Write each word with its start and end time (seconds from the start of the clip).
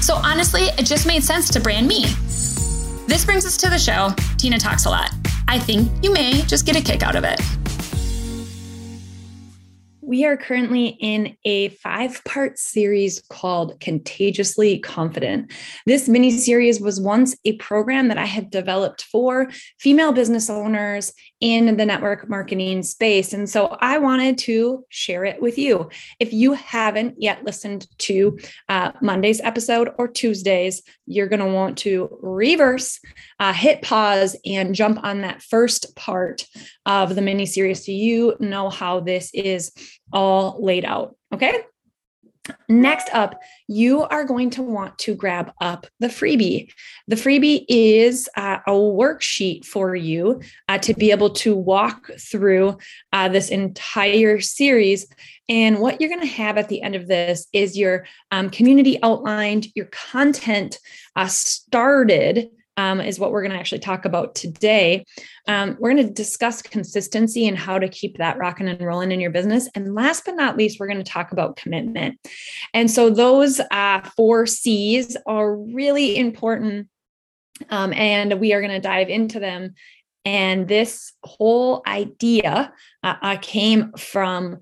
So 0.00 0.14
honestly, 0.14 0.62
it 0.78 0.86
just 0.86 1.06
made 1.06 1.24
sense 1.24 1.50
to 1.50 1.60
brand 1.60 1.86
me. 1.86 2.04
This 3.06 3.24
brings 3.24 3.44
us 3.44 3.56
to 3.58 3.68
the 3.68 3.78
show. 3.78 4.10
Tena 4.36 4.58
talks 4.58 4.84
a 4.84 4.90
lot. 4.90 5.10
I 5.48 5.58
think 5.58 5.90
you 6.02 6.12
may 6.12 6.42
just 6.42 6.66
get 6.66 6.76
a 6.76 6.80
kick 6.82 7.02
out 7.02 7.16
of 7.16 7.24
it. 7.24 7.40
We 10.08 10.24
are 10.24 10.38
currently 10.38 10.96
in 11.00 11.36
a 11.44 11.68
five 11.68 12.24
part 12.24 12.58
series 12.58 13.22
called 13.28 13.78
Contagiously 13.78 14.78
Confident. 14.78 15.52
This 15.84 16.08
mini 16.08 16.30
series 16.30 16.80
was 16.80 16.98
once 16.98 17.36
a 17.44 17.56
program 17.56 18.08
that 18.08 18.16
I 18.16 18.24
had 18.24 18.50
developed 18.50 19.02
for 19.02 19.50
female 19.78 20.12
business 20.12 20.48
owners 20.48 21.12
in 21.40 21.76
the 21.76 21.86
network 21.86 22.28
marketing 22.28 22.82
space. 22.82 23.32
And 23.32 23.48
so 23.48 23.76
I 23.80 23.98
wanted 23.98 24.38
to 24.38 24.84
share 24.88 25.24
it 25.24 25.40
with 25.40 25.56
you. 25.56 25.88
If 26.18 26.32
you 26.32 26.52
haven't 26.54 27.14
yet 27.18 27.44
listened 27.44 27.86
to 27.98 28.38
uh, 28.68 28.92
Monday's 29.00 29.40
episode 29.40 29.90
or 29.98 30.08
Tuesday's, 30.08 30.82
you're 31.06 31.28
going 31.28 31.40
to 31.40 31.46
want 31.46 31.78
to 31.78 32.18
reverse, 32.20 33.00
uh, 33.38 33.52
hit 33.52 33.82
pause, 33.82 34.36
and 34.44 34.74
jump 34.74 35.02
on 35.04 35.22
that 35.22 35.42
first 35.42 35.94
part 35.94 36.44
of 36.86 37.14
the 37.14 37.22
mini 37.22 37.46
series 37.46 37.84
so 37.86 37.92
you 37.92 38.36
know 38.40 38.68
how 38.68 39.00
this 39.00 39.30
is 39.32 39.72
all 40.12 40.62
laid 40.62 40.84
out. 40.84 41.16
Okay. 41.32 41.62
Next 42.68 43.08
up, 43.12 43.40
you 43.66 44.02
are 44.02 44.24
going 44.24 44.50
to 44.50 44.62
want 44.62 44.98
to 44.98 45.14
grab 45.14 45.52
up 45.60 45.86
the 46.00 46.08
freebie. 46.08 46.70
The 47.06 47.16
freebie 47.16 47.64
is 47.68 48.28
uh, 48.36 48.58
a 48.66 48.72
worksheet 48.72 49.64
for 49.64 49.94
you 49.94 50.40
uh, 50.68 50.78
to 50.78 50.94
be 50.94 51.10
able 51.10 51.30
to 51.30 51.56
walk 51.56 52.10
through 52.18 52.78
uh, 53.12 53.28
this 53.28 53.50
entire 53.50 54.40
series. 54.40 55.06
And 55.48 55.78
what 55.78 56.00
you're 56.00 56.10
going 56.10 56.20
to 56.20 56.26
have 56.26 56.58
at 56.58 56.68
the 56.68 56.82
end 56.82 56.94
of 56.94 57.06
this 57.06 57.46
is 57.52 57.76
your 57.76 58.06
um, 58.30 58.50
community 58.50 58.98
outlined, 59.02 59.68
your 59.74 59.86
content 59.86 60.78
uh, 61.16 61.26
started 61.26 62.50
um, 62.78 63.00
is 63.00 63.18
what 63.18 63.32
we're 63.32 63.42
going 63.42 63.52
to 63.52 63.58
actually 63.58 63.80
talk 63.80 64.04
about 64.04 64.36
today. 64.36 65.04
Um, 65.48 65.76
we're 65.80 65.92
going 65.92 66.06
to 66.06 66.12
discuss 66.12 66.62
consistency 66.62 67.48
and 67.48 67.58
how 67.58 67.76
to 67.76 67.88
keep 67.88 68.18
that 68.18 68.38
rocking 68.38 68.68
and 68.68 68.80
rolling 68.80 69.10
in 69.10 69.18
your 69.18 69.32
business. 69.32 69.68
And 69.74 69.96
last 69.96 70.24
but 70.24 70.36
not 70.36 70.56
least, 70.56 70.78
we're 70.78 70.86
going 70.86 71.02
to 71.02 71.12
talk 71.12 71.32
about 71.32 71.56
commitment. 71.56 72.20
And 72.72 72.88
so 72.88 73.10
those 73.10 73.60
uh, 73.72 74.08
four 74.16 74.46
C's 74.46 75.16
are 75.26 75.56
really 75.56 76.16
important. 76.16 76.88
Um, 77.68 77.92
and 77.94 78.38
we 78.38 78.52
are 78.52 78.60
going 78.60 78.70
to 78.70 78.80
dive 78.80 79.08
into 79.08 79.40
them. 79.40 79.74
And 80.24 80.68
this 80.68 81.12
whole 81.24 81.82
idea 81.84 82.72
uh, 83.02 83.14
uh, 83.20 83.36
came 83.42 83.92
from 83.94 84.58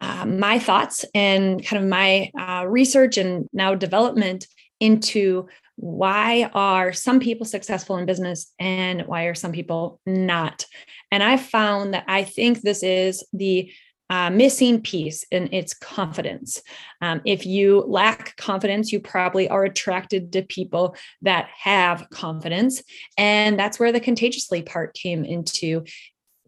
uh, 0.00 0.26
my 0.26 0.60
thoughts 0.60 1.04
and 1.12 1.64
kind 1.66 1.82
of 1.82 1.88
my 1.88 2.30
uh, 2.38 2.66
research 2.68 3.16
and 3.16 3.48
now 3.52 3.74
development 3.74 4.46
into 4.78 5.48
why 5.78 6.50
are 6.54 6.92
some 6.92 7.20
people 7.20 7.46
successful 7.46 7.98
in 7.98 8.06
business 8.06 8.52
and 8.58 9.02
why 9.06 9.24
are 9.24 9.34
some 9.34 9.52
people 9.52 10.00
not? 10.04 10.66
And 11.12 11.22
I 11.22 11.36
found 11.36 11.94
that 11.94 12.04
I 12.08 12.24
think 12.24 12.60
this 12.60 12.82
is 12.82 13.24
the 13.32 13.72
uh, 14.10 14.30
missing 14.30 14.80
piece 14.80 15.24
and 15.30 15.48
it's 15.52 15.74
confidence. 15.74 16.62
Um, 17.00 17.20
if 17.24 17.46
you 17.46 17.84
lack 17.86 18.34
confidence, 18.36 18.90
you 18.90 18.98
probably 18.98 19.48
are 19.48 19.64
attracted 19.64 20.32
to 20.32 20.42
people 20.42 20.96
that 21.22 21.48
have 21.56 22.08
confidence. 22.10 22.82
And 23.16 23.58
that's 23.58 23.78
where 23.78 23.92
the 23.92 24.00
contagiously 24.00 24.62
part 24.62 24.94
came 24.94 25.24
into 25.24 25.84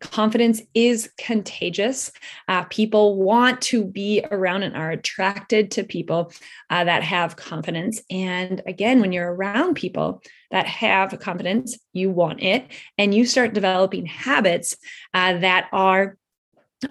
confidence 0.00 0.62
is 0.74 1.10
contagious. 1.18 2.10
Uh, 2.48 2.64
people 2.64 3.16
want 3.16 3.60
to 3.60 3.84
be 3.84 4.24
around 4.30 4.62
and 4.62 4.76
are 4.76 4.90
attracted 4.90 5.70
to 5.72 5.84
people 5.84 6.32
uh, 6.70 6.84
that 6.84 7.02
have 7.02 7.36
confidence. 7.36 8.02
And 8.10 8.62
again, 8.66 9.00
when 9.00 9.12
you're 9.12 9.32
around 9.32 9.74
people 9.74 10.22
that 10.50 10.66
have 10.66 11.18
confidence, 11.20 11.78
you 11.92 12.10
want 12.10 12.42
it, 12.42 12.66
and 12.98 13.14
you 13.14 13.24
start 13.24 13.54
developing 13.54 14.06
habits 14.06 14.76
uh, 15.14 15.38
that 15.38 15.68
are 15.72 16.16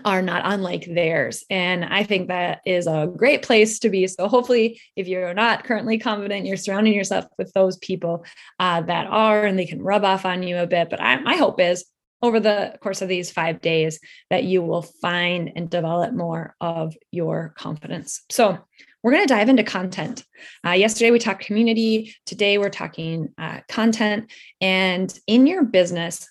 are 0.06 0.22
not 0.22 0.44
unlike 0.46 0.86
theirs. 0.86 1.44
And 1.50 1.84
I 1.84 2.04
think 2.04 2.28
that 2.28 2.62
is 2.64 2.86
a 2.86 3.12
great 3.16 3.42
place 3.42 3.80
to 3.80 3.90
be. 3.90 4.06
So, 4.06 4.28
hopefully, 4.28 4.80
if 4.96 5.08
you're 5.08 5.34
not 5.34 5.64
currently 5.64 5.98
confident, 5.98 6.46
you're 6.46 6.58
surrounding 6.58 6.94
yourself 6.94 7.26
with 7.40 7.52
those 7.54 7.78
people 7.78 8.24
uh, 8.60 8.82
that 8.82 9.08
are, 9.08 9.46
and 9.46 9.58
they 9.58 9.66
can 9.66 9.82
rub 9.82 10.06
off 10.06 10.26
on 10.26 10.44
you 10.44 10.58
a 10.58 10.68
bit. 10.68 10.92
But 10.92 11.02
I, 11.02 11.20
my 11.22 11.36
hope 11.36 11.60
is 11.60 11.86
over 12.22 12.40
the 12.40 12.78
course 12.82 13.02
of 13.02 13.10
these 13.10 13.32
five 13.32 13.62
days 13.62 14.00
that 14.30 14.44
you 14.44 14.62
will 14.62 14.82
find 14.82 15.52
and 15.56 15.70
develop 15.70 16.14
more 16.14 16.56
of 16.60 16.96
your 17.12 17.54
confidence. 17.58 18.22
So, 18.30 18.60
we're 19.02 19.14
going 19.14 19.26
to 19.26 19.34
dive 19.34 19.48
into 19.48 19.64
content. 19.64 20.26
Uh, 20.66 20.72
yesterday, 20.72 21.12
we 21.12 21.20
talked 21.20 21.46
community. 21.46 22.14
Today, 22.26 22.58
we're 22.58 22.70
talking 22.70 23.30
uh, 23.38 23.62
content. 23.70 24.30
And 24.60 25.18
in 25.26 25.48
your 25.48 25.64
business, 25.64 26.28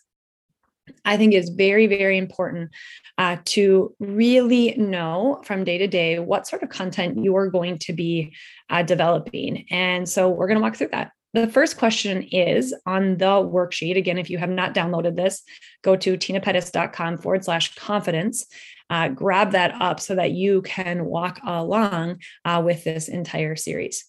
I 1.04 1.16
think 1.16 1.34
is 1.34 1.49
very, 1.49 1.87
very 1.87 2.19
important 2.19 2.70
uh, 3.16 3.38
to 3.47 3.94
really 3.99 4.75
know 4.76 5.41
from 5.44 5.65
day 5.65 5.78
to 5.78 5.87
day 5.87 6.19
what 6.19 6.47
sort 6.47 6.62
of 6.62 6.69
content 6.69 7.22
you 7.22 7.37
are 7.37 7.50
going 7.50 7.78
to 7.81 7.93
be 7.93 8.34
uh, 8.70 8.82
developing. 8.82 9.66
And 9.70 10.09
so 10.09 10.28
we're 10.28 10.47
going 10.47 10.59
to 10.59 10.62
walk 10.62 10.76
through 10.76 10.88
that. 10.93 11.12
The 11.34 11.47
first 11.47 11.77
question 11.77 12.22
is 12.22 12.75
on 12.87 13.19
the 13.19 13.27
worksheet. 13.27 13.97
Again, 13.97 14.16
if 14.16 14.31
you 14.31 14.39
have 14.39 14.49
not 14.49 14.75
downloaded 14.75 15.15
this, 15.15 15.43
go 15.83 15.94
to 15.97 16.16
tenapettis.com 16.16 17.19
forward 17.19 17.44
slash 17.44 17.75
confidence. 17.75 18.47
Uh, 18.89 19.09
grab 19.09 19.53
that 19.53 19.75
up 19.81 20.00
so 20.00 20.15
that 20.15 20.31
you 20.31 20.62
can 20.62 21.05
walk 21.05 21.38
along 21.44 22.21
uh, 22.47 22.62
with 22.65 22.84
this 22.84 23.09
entire 23.09 23.56
series. 23.56 24.07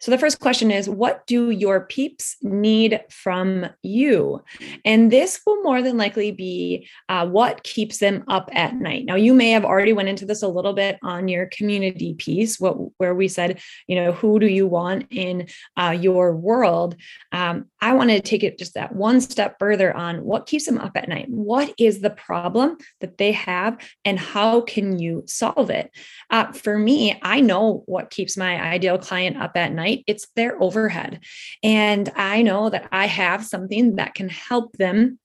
So 0.00 0.10
the 0.10 0.18
first 0.18 0.40
question 0.40 0.70
is 0.70 0.88
what 0.88 1.26
do 1.26 1.50
your 1.50 1.80
peeps 1.86 2.36
need 2.42 3.00
from 3.10 3.66
you? 3.82 4.42
And 4.84 5.10
this 5.10 5.40
will 5.46 5.62
more 5.62 5.80
than 5.80 5.96
likely 5.96 6.30
be 6.30 6.88
uh, 7.08 7.26
what 7.26 7.62
keeps 7.62 7.98
them 7.98 8.24
up 8.28 8.50
at 8.52 8.74
night. 8.74 9.06
Now 9.06 9.14
you 9.14 9.32
may 9.32 9.50
have 9.50 9.64
already 9.64 9.92
went 9.92 10.08
into 10.08 10.26
this 10.26 10.42
a 10.42 10.48
little 10.48 10.74
bit 10.74 10.98
on 11.02 11.28
your 11.28 11.46
community 11.46 12.14
piece, 12.14 12.60
what 12.60 12.76
where 12.98 13.14
we 13.14 13.28
said, 13.28 13.60
you 13.86 13.96
know, 13.96 14.12
who 14.12 14.38
do 14.38 14.46
you 14.46 14.66
want 14.66 15.06
in 15.10 15.48
uh, 15.76 15.96
your 15.98 16.36
world? 16.36 16.96
Um, 17.32 17.66
I 17.80 17.94
want 17.94 18.10
to 18.10 18.20
take 18.20 18.42
it 18.42 18.58
just 18.58 18.74
that 18.74 18.94
one 18.94 19.20
step 19.20 19.56
further 19.58 19.94
on 19.94 20.24
what 20.24 20.46
keeps 20.46 20.66
them 20.66 20.78
up 20.78 20.96
at 20.96 21.08
night. 21.08 21.28
What 21.28 21.72
is 21.78 22.00
the 22.00 22.10
problem 22.10 22.76
that 23.00 23.18
they 23.18 23.32
have, 23.32 23.78
and 24.04 24.18
how 24.18 24.60
can 24.62 24.98
you 24.98 25.24
solve 25.26 25.70
it? 25.70 25.90
Uh, 26.30 26.52
for 26.52 26.78
me, 26.78 27.18
I 27.22 27.40
know 27.40 27.82
what 27.86 28.10
keeps 28.10 28.36
my 28.36 28.60
ideal 28.60 28.98
client 28.98 29.36
up 29.36 29.53
at 29.56 29.72
night 29.72 29.84
night, 29.84 30.04
it's 30.06 30.28
their 30.36 30.60
overhead. 30.62 31.20
And 31.62 32.10
I 32.16 32.42
know 32.42 32.70
that 32.70 32.88
I 32.92 33.06
have 33.06 33.44
something 33.44 33.96
that 33.96 34.14
can 34.14 34.28
help 34.28 34.76
them 34.76 35.18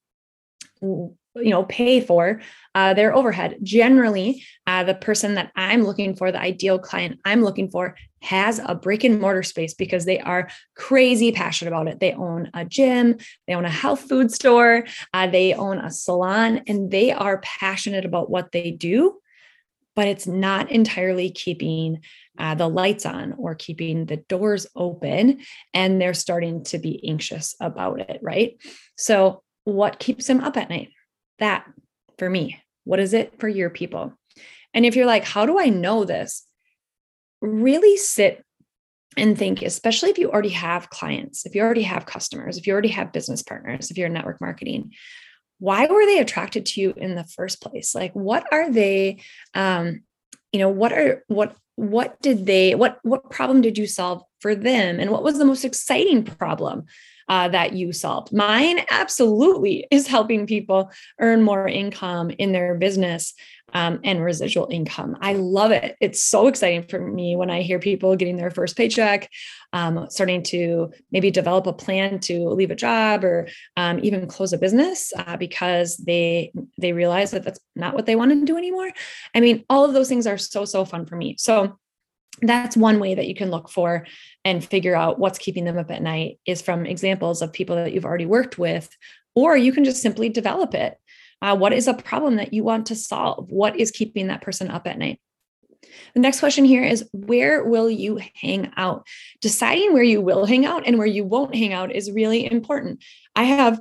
you 0.82 1.52
know 1.52 1.64
pay 1.66 2.02
for 2.02 2.42
uh, 2.74 2.94
their 2.94 3.14
overhead 3.14 3.58
generally 3.62 4.44
uh, 4.66 4.84
the 4.84 4.96
person 4.96 5.36
that 5.36 5.52
i'm 5.56 5.84
looking 5.84 6.16
for 6.16 6.32
the 6.32 6.40
ideal 6.40 6.80
client 6.80 7.20
i'm 7.24 7.44
looking 7.44 7.70
for 7.70 7.96
has 8.22 8.60
a 8.66 8.74
brick 8.74 9.04
and 9.04 9.20
mortar 9.20 9.44
space 9.44 9.74
because 9.74 10.06
they 10.06 10.20
are 10.20 10.50
crazy 10.76 11.32
passionate 11.32 11.70
about 11.70 11.88
it 11.88 12.00
they 12.00 12.14
own 12.14 12.50
a 12.54 12.66
gym 12.66 13.16
they 13.46 13.54
own 13.54 13.66
a 13.66 13.70
health 13.70 14.02
food 14.10 14.32
store 14.32 14.86
uh, 15.14 15.28
they 15.28 15.54
own 15.54 15.78
a 15.78 15.92
salon 15.92 16.62
and 16.66 16.90
they 16.92 17.12
are 17.12 17.42
passionate 17.42 18.06
about 18.06 18.30
what 18.30 18.52
they 18.52 18.72
do 18.72 19.20
but 20.00 20.08
it's 20.08 20.28
not 20.28 20.72
entirely 20.72 21.30
keeping 21.30 22.00
uh, 22.40 22.56
the 22.56 22.68
lights 22.68 23.06
on 23.06 23.34
or 23.38 23.56
keeping 23.56 24.06
the 24.06 24.18
doors 24.18 24.66
open 24.76 25.42
and 25.74 26.02
they're 26.02 26.14
starting 26.14 26.64
to 26.64 26.80
be 26.80 27.08
anxious 27.08 27.56
about 27.60 28.00
it 28.00 28.20
right? 28.22 28.58
So 28.98 29.44
what 29.66 30.00
keeps 30.00 30.28
them 30.28 30.42
up 30.42 30.58
at 30.58 30.70
night? 30.70 30.90
That 31.40 31.66
for 32.18 32.30
me. 32.30 32.62
What 32.86 33.00
is 33.00 33.14
it 33.14 33.40
for 33.40 33.48
your 33.48 33.70
people? 33.70 34.14
And 34.74 34.86
if 34.86 34.96
you're 34.96 35.06
like 35.06 35.24
how 35.24 35.46
do 35.46 35.60
i 35.60 35.70
know 35.70 36.06
this? 36.06 36.46
Really 37.42 37.98
sit 37.98 38.44
and 39.18 39.38
think 39.38 39.62
especially 39.62 40.10
if 40.10 40.18
you 40.18 40.32
already 40.32 40.50
have 40.50 40.92
clients 40.92 41.46
if 41.46 41.56
you 41.56 41.62
already 41.62 41.82
have 41.82 42.06
customers 42.06 42.58
if 42.58 42.68
you 42.68 42.74
already 42.74 42.90
have 42.90 43.12
business 43.12 43.42
partners 43.42 43.90
if 43.90 43.98
you're 43.98 44.06
in 44.06 44.14
network 44.14 44.40
marketing 44.40 44.92
why 45.60 45.86
were 45.86 46.06
they 46.06 46.20
attracted 46.20 46.66
to 46.66 46.82
you 46.82 46.94
in 46.96 47.16
the 47.16 47.26
first 47.26 47.62
place? 47.62 47.94
Like 47.94 48.14
what 48.14 48.52
are 48.52 48.72
they 48.72 49.22
um 49.54 50.02
you 50.52 50.60
know 50.60 50.70
what 50.70 50.92
are 50.92 51.24
what 51.28 51.56
what 51.80 52.22
did 52.22 52.46
they 52.46 52.76
what 52.76 53.00
what 53.04 53.30
problem 53.30 53.62
did 53.62 53.78
you 53.78 53.88
solve 53.88 54.22
for 54.42 54.54
them? 54.54 55.00
And 55.00 55.12
what 55.12 55.24
was 55.24 55.38
the 55.38 55.46
most 55.46 55.64
exciting 55.64 56.24
problem 56.24 56.86
uh, 57.30 57.48
that 57.48 57.74
you 57.74 57.94
solved. 57.94 58.34
Mine 58.34 58.80
absolutely 58.90 59.88
is 59.92 60.08
helping 60.08 60.48
people 60.48 60.92
earn 61.20 61.44
more 61.44 61.68
income 61.68 62.32
in 62.32 62.52
their 62.52 62.76
business 62.76 63.34
um, 63.74 64.00
and 64.04 64.24
residual 64.24 64.68
income. 64.72 65.16
I 65.22 65.34
love 65.34 65.72
it. 65.72 65.96
It's 66.02 66.24
so 66.24 66.48
exciting 66.48 66.84
for 66.84 67.00
me 67.00 67.36
when 67.36 67.52
I 67.52 67.62
hear 67.62 67.78
people 67.78 68.16
getting 68.16 68.38
their 68.38 68.50
first 68.50 68.76
paycheck, 68.76 69.30
um, 69.74 70.08
starting 70.10 70.42
to 70.44 70.92
maybe 71.12 71.30
develop 71.30 71.68
a 71.68 71.74
plan 71.74 72.20
to 72.22 72.50
leave 72.50 72.72
a 72.72 72.76
job 72.76 73.24
or 73.24 73.48
um, 73.78 74.00
even 74.02 74.28
close 74.28 74.54
a 74.54 74.58
business 74.58 75.14
uh, 75.16 75.38
because 75.38 75.98
they 75.98 76.52
they 76.80 76.94
realize 76.94 77.32
that 77.32 77.44
that's 77.44 77.60
not 77.76 77.94
what 77.94 78.08
they 78.08 78.16
want 78.16 78.32
to 78.32 78.46
do 78.46 78.58
anymore. 78.58 78.90
I 79.36 79.40
mean, 79.40 79.66
all 79.70 79.86
of 79.86 79.94
those 79.94 80.10
things 80.10 80.26
are 80.26 80.38
so 80.38 80.66
so 80.66 80.86
fun 80.86 81.06
for 81.06 81.16
me. 81.16 81.36
So 81.38 81.78
that's 82.42 82.78
one 82.78 83.00
way 83.00 83.16
that 83.16 83.28
you 83.28 83.36
can 83.36 83.52
look 83.52 83.70
for 83.70 84.06
and 84.46 84.64
figure 84.64 84.96
out 84.96 85.20
what's 85.20 85.40
keeping 85.40 85.66
them 85.66 85.78
up 85.78 85.92
at 85.92 86.02
night 86.02 86.40
is 86.46 86.62
from 86.62 86.86
examples 86.86 87.42
of 87.42 87.54
people 87.54 87.76
that 87.76 87.94
you've 87.94 88.06
already 88.06 88.26
worked 88.26 88.58
with 88.58 88.96
or 89.36 89.56
you 89.56 89.72
can 89.72 89.84
just 89.84 90.02
simply 90.02 90.30
develop 90.30 90.74
it. 90.74 90.98
Uh, 91.42 91.56
what 91.56 91.74
is 91.74 91.88
a 91.88 91.94
problem 91.94 92.36
that 92.36 92.54
you 92.54 92.64
want 92.64 92.88
to 92.88 92.96
solve? 92.96 93.52
What 93.52 93.80
is 93.80 93.92
keeping 93.92 94.28
that 94.28 94.42
person 94.42 94.70
up 94.70 94.88
at 94.88 94.98
night? 94.98 95.20
The 96.14 96.20
next 96.20 96.40
question 96.40 96.66
here 96.66 96.84
is 96.84 97.08
where 97.14 97.64
will 97.64 97.90
you 97.90 98.20
hang 98.36 98.72
out? 98.76 99.08
Deciding 99.42 99.94
where 99.94 100.04
you 100.04 100.22
will 100.22 100.46
hang 100.46 100.66
out 100.66 100.84
and 100.86 100.98
where 100.98 101.08
you 101.08 101.24
won't 101.24 101.56
hang 101.56 101.74
out 101.74 101.94
is 101.94 102.12
really 102.12 102.52
important. 102.52 103.02
I 103.36 103.44
have 103.44 103.80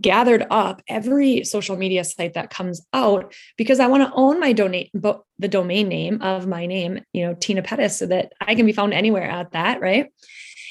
gathered 0.00 0.46
up 0.50 0.82
every 0.88 1.44
social 1.44 1.76
media 1.76 2.04
site 2.04 2.34
that 2.34 2.50
comes 2.50 2.86
out 2.92 3.34
because 3.56 3.80
I 3.80 3.86
want 3.86 4.02
to 4.02 4.14
own 4.14 4.40
my 4.40 4.52
donate 4.52 4.90
but 4.94 5.22
the 5.38 5.48
domain 5.48 5.88
name 5.88 6.22
of 6.22 6.46
my 6.46 6.66
name, 6.66 7.02
you 7.12 7.26
know, 7.26 7.34
Tena 7.34 7.62
Pettis, 7.62 7.98
so 7.98 8.06
that 8.06 8.32
I 8.40 8.54
can 8.54 8.66
be 8.66 8.72
found 8.72 8.94
anywhere 8.94 9.28
at 9.28 9.52
that, 9.52 9.80
right? 9.80 10.10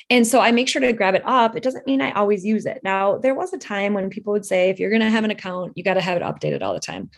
And 0.10 0.28
so 0.28 0.40
I 0.40 0.52
make 0.52 0.68
sure 0.68 0.82
to 0.82 0.94
grab 0.94 1.16
it 1.16 1.24
up. 1.26 1.56
It 1.56 1.64
doesn't 1.64 1.88
mean 1.88 2.02
I 2.02 2.12
always 2.12 2.44
use 2.46 2.66
it. 2.66 2.82
Now, 2.84 3.18
there 3.18 3.36
was 3.36 3.54
a 3.54 3.58
time 3.58 3.94
when 3.94 4.10
people 4.10 4.34
would 4.34 4.46
say, 4.46 4.70
if 4.70 4.80
you're 4.80 4.90
going 4.90 5.02
to 5.02 5.10
have 5.10 5.24
an 5.24 5.32
account, 5.32 5.74
you 5.76 5.84
got 5.84 5.94
to 5.94 6.02
have 6.02 6.18
it 6.18 6.24
updated 6.24 6.62
all 6.62 6.74
the 6.74 6.80
time. 6.80 7.10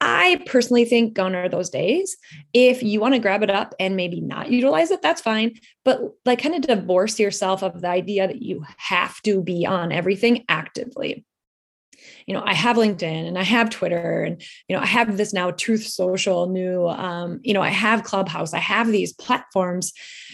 I 0.00 0.42
personally 0.46 0.84
think 0.84 1.14
gone 1.14 1.34
are 1.34 1.48
those 1.48 1.70
days. 1.70 2.16
If 2.52 2.82
you 2.82 3.00
want 3.00 3.14
to 3.14 3.20
grab 3.20 3.42
it 3.42 3.50
up 3.50 3.74
and 3.80 3.96
maybe 3.96 4.20
not 4.20 4.50
utilize 4.50 4.90
it, 4.90 5.02
that's 5.02 5.20
fine. 5.20 5.54
But 5.84 6.00
like 6.24 6.42
kind 6.42 6.54
of 6.54 6.62
divorce 6.62 7.18
yourself 7.18 7.62
of 7.62 7.80
the 7.80 7.88
idea 7.88 8.26
that 8.26 8.42
you 8.42 8.64
have 8.76 9.20
to 9.22 9.42
be 9.42 9.66
on 9.66 9.90
everything 9.90 10.44
actively 10.48 11.24
you 12.26 12.34
know, 12.34 12.42
I 12.44 12.54
have 12.54 12.76
LinkedIn 12.76 13.26
and 13.26 13.38
I 13.38 13.42
have 13.42 13.70
Twitter 13.70 14.22
and, 14.22 14.42
you 14.68 14.76
know, 14.76 14.82
I 14.82 14.86
have 14.86 15.16
this 15.16 15.32
now 15.32 15.50
Truth 15.50 15.84
Social 15.84 16.48
new, 16.48 16.86
um, 16.88 17.40
you 17.42 17.54
know, 17.54 17.62
I 17.62 17.70
have 17.70 18.04
Clubhouse, 18.04 18.52
I 18.52 18.58
have 18.58 18.88
these 18.88 19.12
platforms 19.12 19.92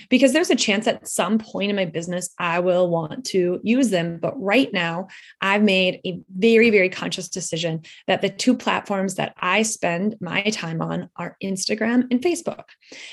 because 0.08 0.32
there's 0.32 0.50
a 0.50 0.56
chance 0.56 0.86
at 0.86 1.08
some 1.08 1.38
point 1.38 1.70
in 1.70 1.76
my 1.76 1.84
business 1.84 2.30
I 2.38 2.60
will 2.60 2.88
want 2.88 3.24
to 3.26 3.60
use 3.62 3.90
them. 3.90 4.18
But 4.18 4.40
right 4.40 4.72
now, 4.72 5.08
I've 5.40 5.62
made 5.62 6.00
a 6.04 6.20
very, 6.36 6.70
very 6.70 6.88
conscious 6.88 7.28
decision 7.28 7.82
that 8.06 8.22
the 8.22 8.30
two 8.30 8.56
platforms 8.56 9.14
that 9.16 9.34
I 9.38 9.62
spend 9.62 10.16
my 10.20 10.42
time 10.44 10.82
on 10.82 11.10
are 11.16 11.36
Instagram 11.42 12.06
and 12.10 12.20
Facebook. 12.20 12.64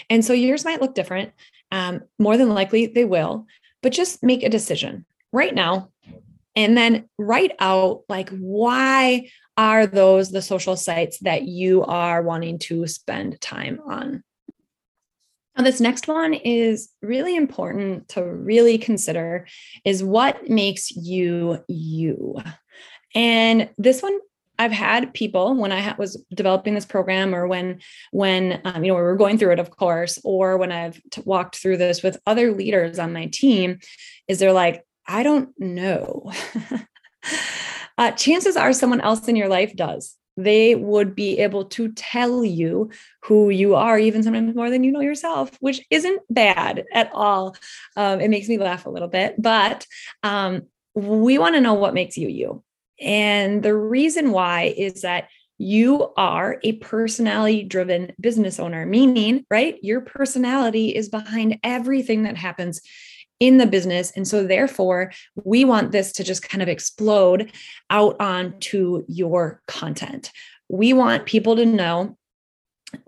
And 0.09 0.23
so 0.23 0.33
yours 0.33 0.65
might 0.65 0.81
look 0.81 0.95
different. 0.95 1.31
Um, 1.71 2.01
more 2.19 2.37
than 2.37 2.49
likely, 2.49 2.87
they 2.87 3.05
will, 3.05 3.45
but 3.81 3.93
just 3.93 4.23
make 4.23 4.43
a 4.43 4.49
decision 4.49 5.05
right 5.31 5.55
now 5.55 5.89
and 6.55 6.77
then 6.77 7.09
write 7.17 7.51
out 7.59 8.03
like 8.09 8.29
why 8.29 9.29
are 9.57 9.85
those 9.85 10.31
the 10.31 10.41
social 10.41 10.75
sites 10.75 11.19
that 11.19 11.43
you 11.43 11.83
are 11.83 12.21
wanting 12.21 12.59
to 12.59 12.87
spend 12.87 13.39
time 13.41 13.79
on? 13.85 14.23
Now 15.57 15.63
this 15.63 15.81
next 15.81 16.07
one 16.07 16.33
is 16.33 16.89
really 17.01 17.35
important 17.35 18.09
to 18.09 18.23
really 18.23 18.77
consider 18.77 19.47
is 19.83 20.03
what 20.03 20.49
makes 20.49 20.91
you 20.91 21.63
you. 21.67 22.37
And 23.13 23.69
this 23.77 24.01
one 24.01 24.17
I've 24.61 24.71
had 24.71 25.15
people 25.15 25.55
when 25.55 25.71
I 25.71 25.95
was 25.97 26.23
developing 26.35 26.75
this 26.75 26.85
program, 26.85 27.33
or 27.33 27.47
when 27.47 27.79
when 28.11 28.61
um, 28.63 28.83
you 28.83 28.91
know 28.91 28.95
we 28.95 29.01
were 29.01 29.15
going 29.15 29.39
through 29.39 29.53
it, 29.53 29.59
of 29.59 29.71
course, 29.71 30.19
or 30.23 30.55
when 30.57 30.71
I've 30.71 31.01
t- 31.09 31.23
walked 31.25 31.55
through 31.55 31.77
this 31.77 32.03
with 32.03 32.21
other 32.27 32.51
leaders 32.51 32.99
on 32.99 33.11
my 33.11 33.25
team, 33.25 33.79
is 34.27 34.37
they're 34.37 34.53
like, 34.53 34.85
I 35.07 35.23
don't 35.23 35.49
know. 35.59 36.31
uh, 37.97 38.11
chances 38.11 38.55
are 38.55 38.73
someone 38.73 39.01
else 39.01 39.27
in 39.27 39.35
your 39.35 39.49
life 39.49 39.75
does. 39.75 40.17
They 40.37 40.75
would 40.75 41.13
be 41.13 41.39
able 41.39 41.65
to 41.65 41.91
tell 41.91 42.45
you 42.45 42.89
who 43.23 43.49
you 43.49 43.75
are, 43.75 43.99
even 43.99 44.23
sometimes 44.23 44.55
more 44.55 44.69
than 44.69 44.83
you 44.83 44.91
know 44.91 45.01
yourself, 45.01 45.51
which 45.59 45.85
isn't 45.89 46.21
bad 46.29 46.85
at 46.93 47.11
all. 47.13 47.55
Um, 47.97 48.21
it 48.21 48.29
makes 48.29 48.47
me 48.47 48.57
laugh 48.57 48.85
a 48.85 48.89
little 48.89 49.09
bit, 49.09 49.35
but 49.37 49.85
um, 50.23 50.63
we 50.95 51.37
want 51.37 51.55
to 51.55 51.61
know 51.61 51.73
what 51.73 51.93
makes 51.93 52.17
you 52.17 52.29
you. 52.29 52.63
And 52.99 53.61
the 53.61 53.75
reason 53.75 54.31
why 54.31 54.73
is 54.77 55.01
that 55.01 55.27
you 55.57 56.11
are 56.17 56.59
a 56.63 56.73
personality 56.73 57.63
driven 57.63 58.13
business 58.19 58.59
owner, 58.59 58.85
meaning, 58.85 59.45
right, 59.51 59.77
your 59.83 60.01
personality 60.01 60.89
is 60.89 61.09
behind 61.09 61.59
everything 61.63 62.23
that 62.23 62.37
happens 62.37 62.81
in 63.41 63.57
the 63.57 63.65
business. 63.65 64.11
And 64.15 64.25
so, 64.25 64.47
therefore, 64.47 65.11
we 65.43 65.65
want 65.65 65.91
this 65.91 66.13
to 66.13 66.23
just 66.23 66.47
kind 66.47 66.61
of 66.61 66.69
explode 66.69 67.51
out 67.89 68.15
onto 68.21 69.03
your 69.09 69.61
content. 69.67 70.31
We 70.69 70.93
want 70.93 71.25
people 71.25 71.57
to 71.57 71.65
know 71.65 72.17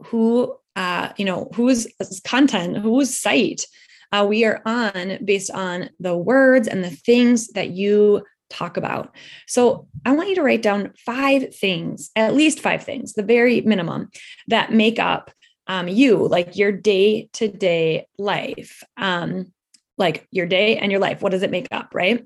who, 0.07 0.57
uh, 0.75 1.13
you 1.18 1.24
know, 1.24 1.50
whose 1.56 1.88
content, 2.25 2.77
whose 2.77 3.18
site 3.18 3.65
uh, 4.12 4.25
we 4.27 4.44
are 4.44 4.62
on 4.65 5.19
based 5.24 5.51
on 5.51 5.89
the 6.00 6.18
words 6.18 6.68
and 6.68 6.83
the 6.83 6.91
things 6.91 7.47
that 7.50 7.69
you 7.69 8.24
talk 8.50 8.77
about. 8.77 9.15
So 9.47 9.88
I 10.06 10.12
want 10.12 10.30
you 10.30 10.35
to 10.35 10.44
write 10.44 10.62
down 10.62 10.94
five 11.06 11.56
things, 11.56 12.12
at 12.15 12.35
least 12.35 12.59
five 12.59 12.83
things, 12.83 13.13
the 13.13 13.24
very 13.24 13.62
minimum 13.62 14.09
that 14.47 14.71
make 14.71 15.00
up 15.00 15.31
um, 15.68 15.88
you, 15.88 16.27
like 16.27 16.57
your 16.57 16.71
day 16.71 17.30
to 17.33 17.47
day 17.47 18.07
life. 18.18 18.83
Um, 18.97 19.51
like 19.98 20.28
your 20.31 20.45
day 20.45 20.78
and 20.78 20.92
your 20.92 21.01
life. 21.01 21.22
What 21.22 21.31
does 21.31 21.44
it 21.44 21.51
make 21.51 21.68
up? 21.72 21.94
Right. 21.94 22.25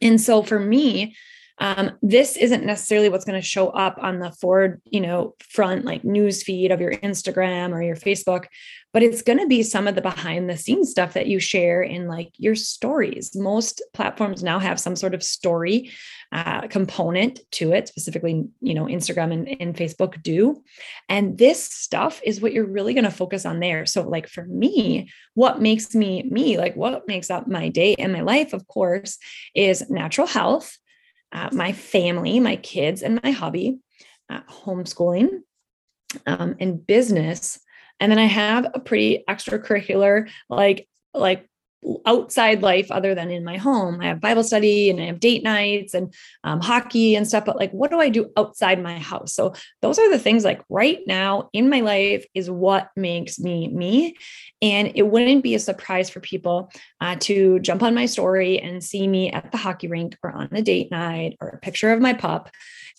And 0.00 0.20
so 0.20 0.42
for 0.42 0.58
me, 0.58 1.14
um, 1.58 1.92
this 2.02 2.36
isn't 2.36 2.64
necessarily 2.64 3.08
what's 3.08 3.24
going 3.24 3.40
to 3.40 3.46
show 3.46 3.68
up 3.68 3.98
on 4.00 4.18
the 4.18 4.32
forward, 4.32 4.82
you 4.86 5.00
know, 5.00 5.34
front 5.40 5.84
like 5.84 6.04
news 6.04 6.42
feed 6.42 6.72
of 6.72 6.80
your 6.80 6.92
Instagram 6.92 7.72
or 7.72 7.80
your 7.80 7.94
Facebook, 7.94 8.46
but 8.92 9.04
it's 9.04 9.22
going 9.22 9.38
to 9.38 9.46
be 9.46 9.62
some 9.62 9.86
of 9.86 9.94
the 9.94 10.02
behind 10.02 10.50
the 10.50 10.56
scenes 10.56 10.90
stuff 10.90 11.12
that 11.12 11.28
you 11.28 11.38
share 11.38 11.82
in 11.82 12.08
like 12.08 12.32
your 12.38 12.56
stories. 12.56 13.36
Most 13.36 13.82
platforms 13.92 14.42
now 14.42 14.58
have 14.58 14.80
some 14.80 14.96
sort 14.96 15.14
of 15.14 15.22
story 15.22 15.92
uh, 16.32 16.66
component 16.66 17.38
to 17.52 17.72
it, 17.72 17.86
specifically, 17.86 18.48
you 18.60 18.74
know, 18.74 18.86
Instagram 18.86 19.32
and, 19.32 19.60
and 19.60 19.76
Facebook 19.76 20.20
do. 20.22 20.60
And 21.08 21.38
this 21.38 21.64
stuff 21.64 22.20
is 22.24 22.40
what 22.40 22.52
you're 22.52 22.66
really 22.66 22.94
going 22.94 23.04
to 23.04 23.10
focus 23.12 23.46
on 23.46 23.60
there. 23.60 23.86
So, 23.86 24.02
like 24.02 24.28
for 24.28 24.44
me, 24.44 25.08
what 25.34 25.60
makes 25.60 25.94
me 25.94 26.24
me, 26.24 26.58
like 26.58 26.74
what 26.74 27.06
makes 27.06 27.30
up 27.30 27.46
my 27.46 27.68
day 27.68 27.94
and 27.94 28.12
my 28.12 28.22
life, 28.22 28.52
of 28.52 28.66
course, 28.66 29.18
is 29.54 29.88
natural 29.88 30.26
health 30.26 30.76
uh, 31.34 31.50
my 31.52 31.72
family, 31.72 32.40
my 32.40 32.56
kids, 32.56 33.02
and 33.02 33.20
my 33.22 33.32
hobby, 33.32 33.78
uh, 34.30 34.40
homeschooling, 34.48 35.40
um, 36.26 36.56
and 36.60 36.86
business. 36.86 37.58
And 38.00 38.10
then 38.10 38.18
I 38.18 38.26
have 38.26 38.66
a 38.72 38.80
pretty 38.80 39.24
extracurricular, 39.28 40.30
like 40.48 40.88
like 41.12 41.48
outside 42.06 42.62
life 42.62 42.90
other 42.90 43.14
than 43.14 43.30
in 43.30 43.44
my 43.44 43.56
home. 43.56 44.00
I 44.00 44.06
have 44.06 44.20
Bible 44.20 44.44
study 44.44 44.90
and 44.90 45.00
I 45.00 45.06
have 45.06 45.20
date 45.20 45.42
nights 45.42 45.94
and 45.94 46.14
um, 46.42 46.60
hockey 46.60 47.14
and 47.14 47.26
stuff. 47.26 47.44
But 47.44 47.56
like, 47.56 47.70
what 47.72 47.90
do 47.90 48.00
I 48.00 48.08
do 48.08 48.30
outside 48.36 48.82
my 48.82 48.98
house? 48.98 49.34
So 49.34 49.54
those 49.82 49.98
are 49.98 50.10
the 50.10 50.18
things 50.18 50.44
like 50.44 50.62
right 50.68 51.00
now 51.06 51.50
in 51.52 51.68
my 51.68 51.80
life 51.80 52.24
is 52.34 52.50
what 52.50 52.90
makes 52.96 53.38
me 53.38 53.68
me. 53.68 54.16
And 54.62 54.92
it 54.94 55.08
wouldn't 55.08 55.42
be 55.42 55.54
a 55.54 55.60
surprise 55.60 56.08
for 56.08 56.20
people 56.20 56.70
uh, 57.00 57.16
to 57.20 57.58
jump 57.60 57.82
on 57.82 57.94
my 57.94 58.06
story 58.06 58.58
and 58.58 58.82
see 58.82 59.06
me 59.06 59.30
at 59.30 59.52
the 59.52 59.58
hockey 59.58 59.88
rink 59.88 60.16
or 60.22 60.32
on 60.32 60.48
a 60.52 60.62
date 60.62 60.90
night 60.90 61.36
or 61.40 61.48
a 61.48 61.58
picture 61.58 61.92
of 61.92 62.00
my 62.00 62.14
pup. 62.14 62.50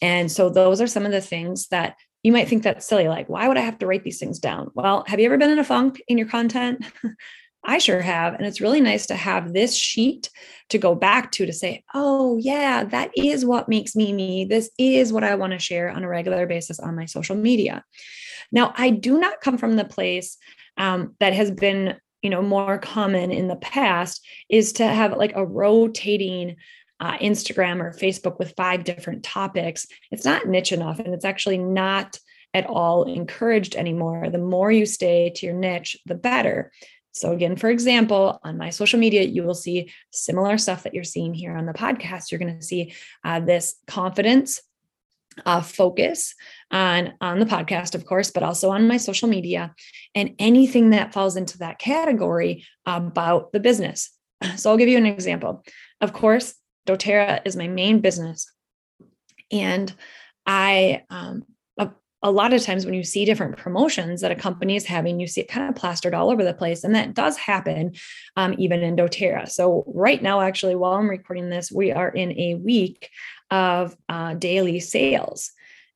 And 0.01 0.31
so 0.31 0.49
those 0.49 0.81
are 0.81 0.87
some 0.87 1.05
of 1.05 1.11
the 1.11 1.21
things 1.21 1.67
that 1.69 1.95
you 2.23 2.31
might 2.31 2.47
think 2.47 2.63
that's 2.63 2.87
silly. 2.87 3.07
Like, 3.07 3.29
why 3.29 3.47
would 3.47 3.57
I 3.57 3.61
have 3.61 3.77
to 3.79 3.87
write 3.87 4.03
these 4.03 4.19
things 4.19 4.39
down? 4.39 4.71
Well, 4.73 5.03
have 5.07 5.19
you 5.19 5.27
ever 5.27 5.37
been 5.37 5.51
in 5.51 5.59
a 5.59 5.63
funk 5.63 6.01
in 6.07 6.17
your 6.17 6.27
content? 6.27 6.83
I 7.65 7.79
sure 7.79 8.01
have. 8.01 8.35
And 8.35 8.45
it's 8.45 8.61
really 8.61 8.81
nice 8.81 9.07
to 9.07 9.15
have 9.15 9.53
this 9.53 9.75
sheet 9.75 10.29
to 10.69 10.77
go 10.77 10.95
back 10.95 11.31
to 11.33 11.45
to 11.45 11.53
say, 11.53 11.83
oh, 11.93 12.37
yeah, 12.37 12.83
that 12.85 13.11
is 13.15 13.45
what 13.45 13.69
makes 13.69 13.95
me 13.95 14.13
me. 14.13 14.45
This 14.45 14.69
is 14.77 15.11
what 15.11 15.23
I 15.23 15.35
want 15.35 15.53
to 15.53 15.59
share 15.59 15.89
on 15.89 16.03
a 16.03 16.07
regular 16.07 16.45
basis 16.47 16.79
on 16.79 16.95
my 16.95 17.05
social 17.05 17.35
media. 17.35 17.83
Now, 18.51 18.73
I 18.75 18.91
do 18.91 19.19
not 19.19 19.41
come 19.41 19.57
from 19.57 19.75
the 19.75 19.85
place 19.85 20.37
um, 20.77 21.15
that 21.19 21.33
has 21.33 21.51
been 21.51 21.95
you 22.21 22.31
know 22.31 22.41
more 22.41 22.79
common 22.79 23.31
in 23.31 23.47
the 23.47 23.55
past 23.55 24.25
is 24.49 24.73
to 24.73 24.87
have 24.87 25.15
like 25.15 25.33
a 25.35 25.45
rotating 25.45 26.55
uh, 26.99 27.17
Instagram 27.19 27.79
or 27.79 27.91
Facebook 27.91 28.39
with 28.39 28.55
five 28.57 28.83
different 28.83 29.23
topics. 29.23 29.85
It's 30.09 30.25
not 30.25 30.47
niche 30.47 30.71
enough, 30.71 30.99
and 30.99 31.13
it's 31.13 31.25
actually 31.25 31.59
not 31.59 32.17
at 32.55 32.65
all 32.65 33.03
encouraged 33.03 33.75
anymore. 33.75 34.29
The 34.31 34.39
more 34.39 34.71
you 34.71 34.85
stay 34.85 35.31
to 35.35 35.45
your 35.45 35.55
niche, 35.55 35.97
the 36.05 36.15
better. 36.15 36.71
So, 37.15 37.31
again, 37.31 37.55
for 37.55 37.69
example, 37.69 38.39
on 38.43 38.57
my 38.57 38.69
social 38.69 38.99
media, 38.99 39.23
you 39.23 39.43
will 39.43 39.55
see 39.55 39.89
similar 40.11 40.57
stuff 40.57 40.83
that 40.83 40.93
you're 40.93 41.05
seeing 41.05 41.33
here 41.33 41.55
on 41.55 41.65
the 41.65 41.73
podcast. 41.73 42.29
You're 42.29 42.39
going 42.39 42.57
to 42.57 42.63
see 42.63 42.93
uh, 43.23 43.39
this 43.39 43.75
confidence 43.87 44.61
uh, 45.45 45.61
focus 45.61 46.33
on 46.71 47.13
on 47.19 47.39
the 47.39 47.45
podcast 47.45 47.93
of 47.93 48.05
course 48.05 48.31
but 48.31 48.41
also 48.41 48.69
on 48.69 48.87
my 48.87 48.95
social 48.95 49.27
media 49.27 49.73
and 50.13 50.33
anything 50.39 50.91
that 50.91 51.11
falls 51.11 51.35
into 51.35 51.57
that 51.57 51.79
category 51.79 52.65
about 52.85 53.51
the 53.51 53.59
business. 53.59 54.11
So 54.55 54.69
i'll 54.69 54.77
give 54.77 54.89
you 54.89 54.97
an 54.97 55.05
example. 55.05 55.63
Of 56.01 56.13
course 56.13 56.55
doterra 56.87 57.41
is 57.45 57.55
my 57.55 57.67
main 57.67 57.99
business. 57.99 58.51
And 59.51 59.93
i 60.45 61.03
um, 61.09 61.43
a, 62.25 62.31
lot 62.31 62.53
of 62.53 62.61
times 62.61 62.85
when 62.85 62.93
you 62.93 63.03
see 63.03 63.25
different 63.25 63.57
promotions 63.57 64.21
that 64.21 64.31
a 64.31 64.35
company 64.35 64.75
is 64.75 64.85
having 64.85 65.19
you 65.19 65.27
see 65.27 65.41
it 65.41 65.47
kind 65.47 65.69
of 65.69 65.75
plastered 65.75 66.13
all 66.13 66.29
over 66.29 66.43
the 66.43 66.53
place 66.53 66.83
and 66.83 66.95
that 66.95 67.13
does 67.13 67.37
happen 67.37 67.93
um, 68.35 68.55
even 68.57 68.81
in 68.81 68.95
doterra 68.95 69.49
so 69.49 69.83
right 69.87 70.21
now 70.21 70.41
actually 70.41 70.75
while 70.75 70.93
i'm 70.93 71.09
recording 71.09 71.49
this 71.49 71.71
we 71.71 71.91
are 71.91 72.09
in 72.09 72.31
a 72.39 72.55
week 72.55 73.09
of 73.51 73.95
uh, 74.09 74.33
daily 74.35 74.79
sales. 74.79 75.51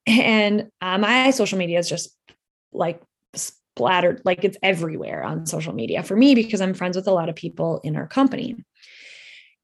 And 0.05 0.69
uh, 0.81 0.97
my 0.97 1.31
social 1.31 1.57
media 1.57 1.79
is 1.79 1.89
just 1.89 2.15
like 2.71 3.01
splattered, 3.35 4.21
like 4.25 4.43
it's 4.43 4.57
everywhere 4.63 5.23
on 5.23 5.45
social 5.45 5.73
media 5.73 6.03
for 6.03 6.15
me 6.15 6.35
because 6.35 6.61
I'm 6.61 6.73
friends 6.73 6.95
with 6.95 7.07
a 7.07 7.13
lot 7.13 7.29
of 7.29 7.35
people 7.35 7.79
in 7.83 7.95
our 7.95 8.07
company. 8.07 8.63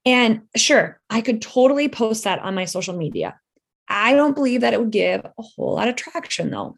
And 0.04 0.42
sure, 0.56 1.00
I 1.10 1.20
could 1.20 1.42
totally 1.42 1.88
post 1.88 2.24
that 2.24 2.38
on 2.40 2.54
my 2.54 2.64
social 2.64 2.96
media. 2.96 3.40
I 3.88 4.14
don't 4.14 4.34
believe 4.34 4.62
that 4.62 4.72
it 4.72 4.80
would 4.80 4.90
give 4.90 5.24
a 5.24 5.42
whole 5.42 5.74
lot 5.74 5.88
of 5.88 5.96
traction 5.96 6.50
though. 6.50 6.76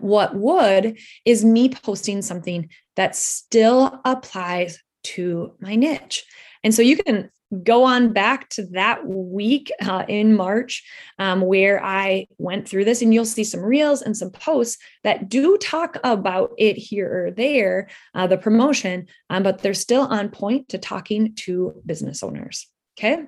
What 0.00 0.34
would 0.34 0.98
is 1.24 1.44
me 1.44 1.68
posting 1.68 2.22
something 2.22 2.68
that 2.96 3.14
still 3.14 4.00
applies 4.04 4.78
to 5.04 5.54
my 5.60 5.76
niche. 5.76 6.24
And 6.62 6.74
so 6.74 6.82
you 6.82 6.96
can 6.96 7.30
go 7.62 7.84
on 7.84 8.12
back 8.12 8.48
to 8.48 8.66
that 8.68 9.06
week 9.06 9.70
uh, 9.82 10.04
in 10.08 10.34
March 10.34 10.82
um, 11.18 11.42
where 11.42 11.84
I 11.84 12.26
went 12.38 12.68
through 12.68 12.84
this, 12.84 13.02
and 13.02 13.14
you'll 13.14 13.24
see 13.24 13.44
some 13.44 13.60
reels 13.60 14.02
and 14.02 14.16
some 14.16 14.30
posts 14.30 14.82
that 15.04 15.28
do 15.28 15.56
talk 15.58 15.98
about 16.02 16.52
it 16.58 16.76
here 16.76 17.26
or 17.26 17.30
there, 17.30 17.88
uh, 18.14 18.26
the 18.26 18.38
promotion, 18.38 19.06
um, 19.30 19.42
but 19.42 19.60
they're 19.60 19.74
still 19.74 20.02
on 20.02 20.30
point 20.30 20.70
to 20.70 20.78
talking 20.78 21.34
to 21.36 21.80
business 21.86 22.22
owners. 22.22 22.66
Okay. 22.98 23.24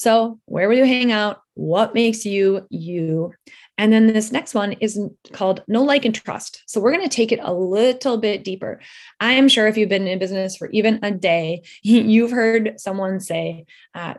So, 0.00 0.40
where 0.46 0.66
will 0.66 0.78
you 0.78 0.86
hang 0.86 1.12
out? 1.12 1.42
What 1.52 1.92
makes 1.92 2.24
you 2.24 2.66
you? 2.70 3.34
And 3.76 3.92
then 3.92 4.06
this 4.06 4.32
next 4.32 4.54
one 4.54 4.72
is 4.72 4.98
called 5.32 5.62
No 5.68 5.82
Like 5.82 6.06
and 6.06 6.14
Trust. 6.14 6.62
So 6.64 6.80
we're 6.80 6.92
going 6.92 7.06
to 7.06 7.14
take 7.14 7.32
it 7.32 7.40
a 7.42 7.52
little 7.52 8.16
bit 8.16 8.42
deeper. 8.42 8.80
I 9.20 9.34
am 9.34 9.46
sure 9.46 9.66
if 9.66 9.76
you've 9.76 9.90
been 9.90 10.08
in 10.08 10.18
business 10.18 10.56
for 10.56 10.70
even 10.70 11.00
a 11.02 11.10
day, 11.10 11.64
you've 11.82 12.30
heard 12.30 12.80
someone 12.80 13.20
say 13.20 13.66
uh, 13.94 14.14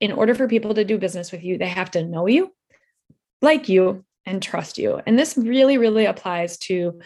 in 0.00 0.12
order 0.12 0.34
for 0.34 0.48
people 0.48 0.72
to 0.72 0.86
do 0.86 0.96
business 0.96 1.32
with 1.32 1.44
you, 1.44 1.58
they 1.58 1.68
have 1.68 1.90
to 1.90 2.02
know 2.02 2.26
you, 2.26 2.54
like 3.42 3.68
you, 3.68 4.06
and 4.24 4.42
trust 4.42 4.78
you. 4.78 5.02
And 5.06 5.18
this 5.18 5.36
really, 5.36 5.76
really 5.76 6.06
applies 6.06 6.56
to 6.60 6.98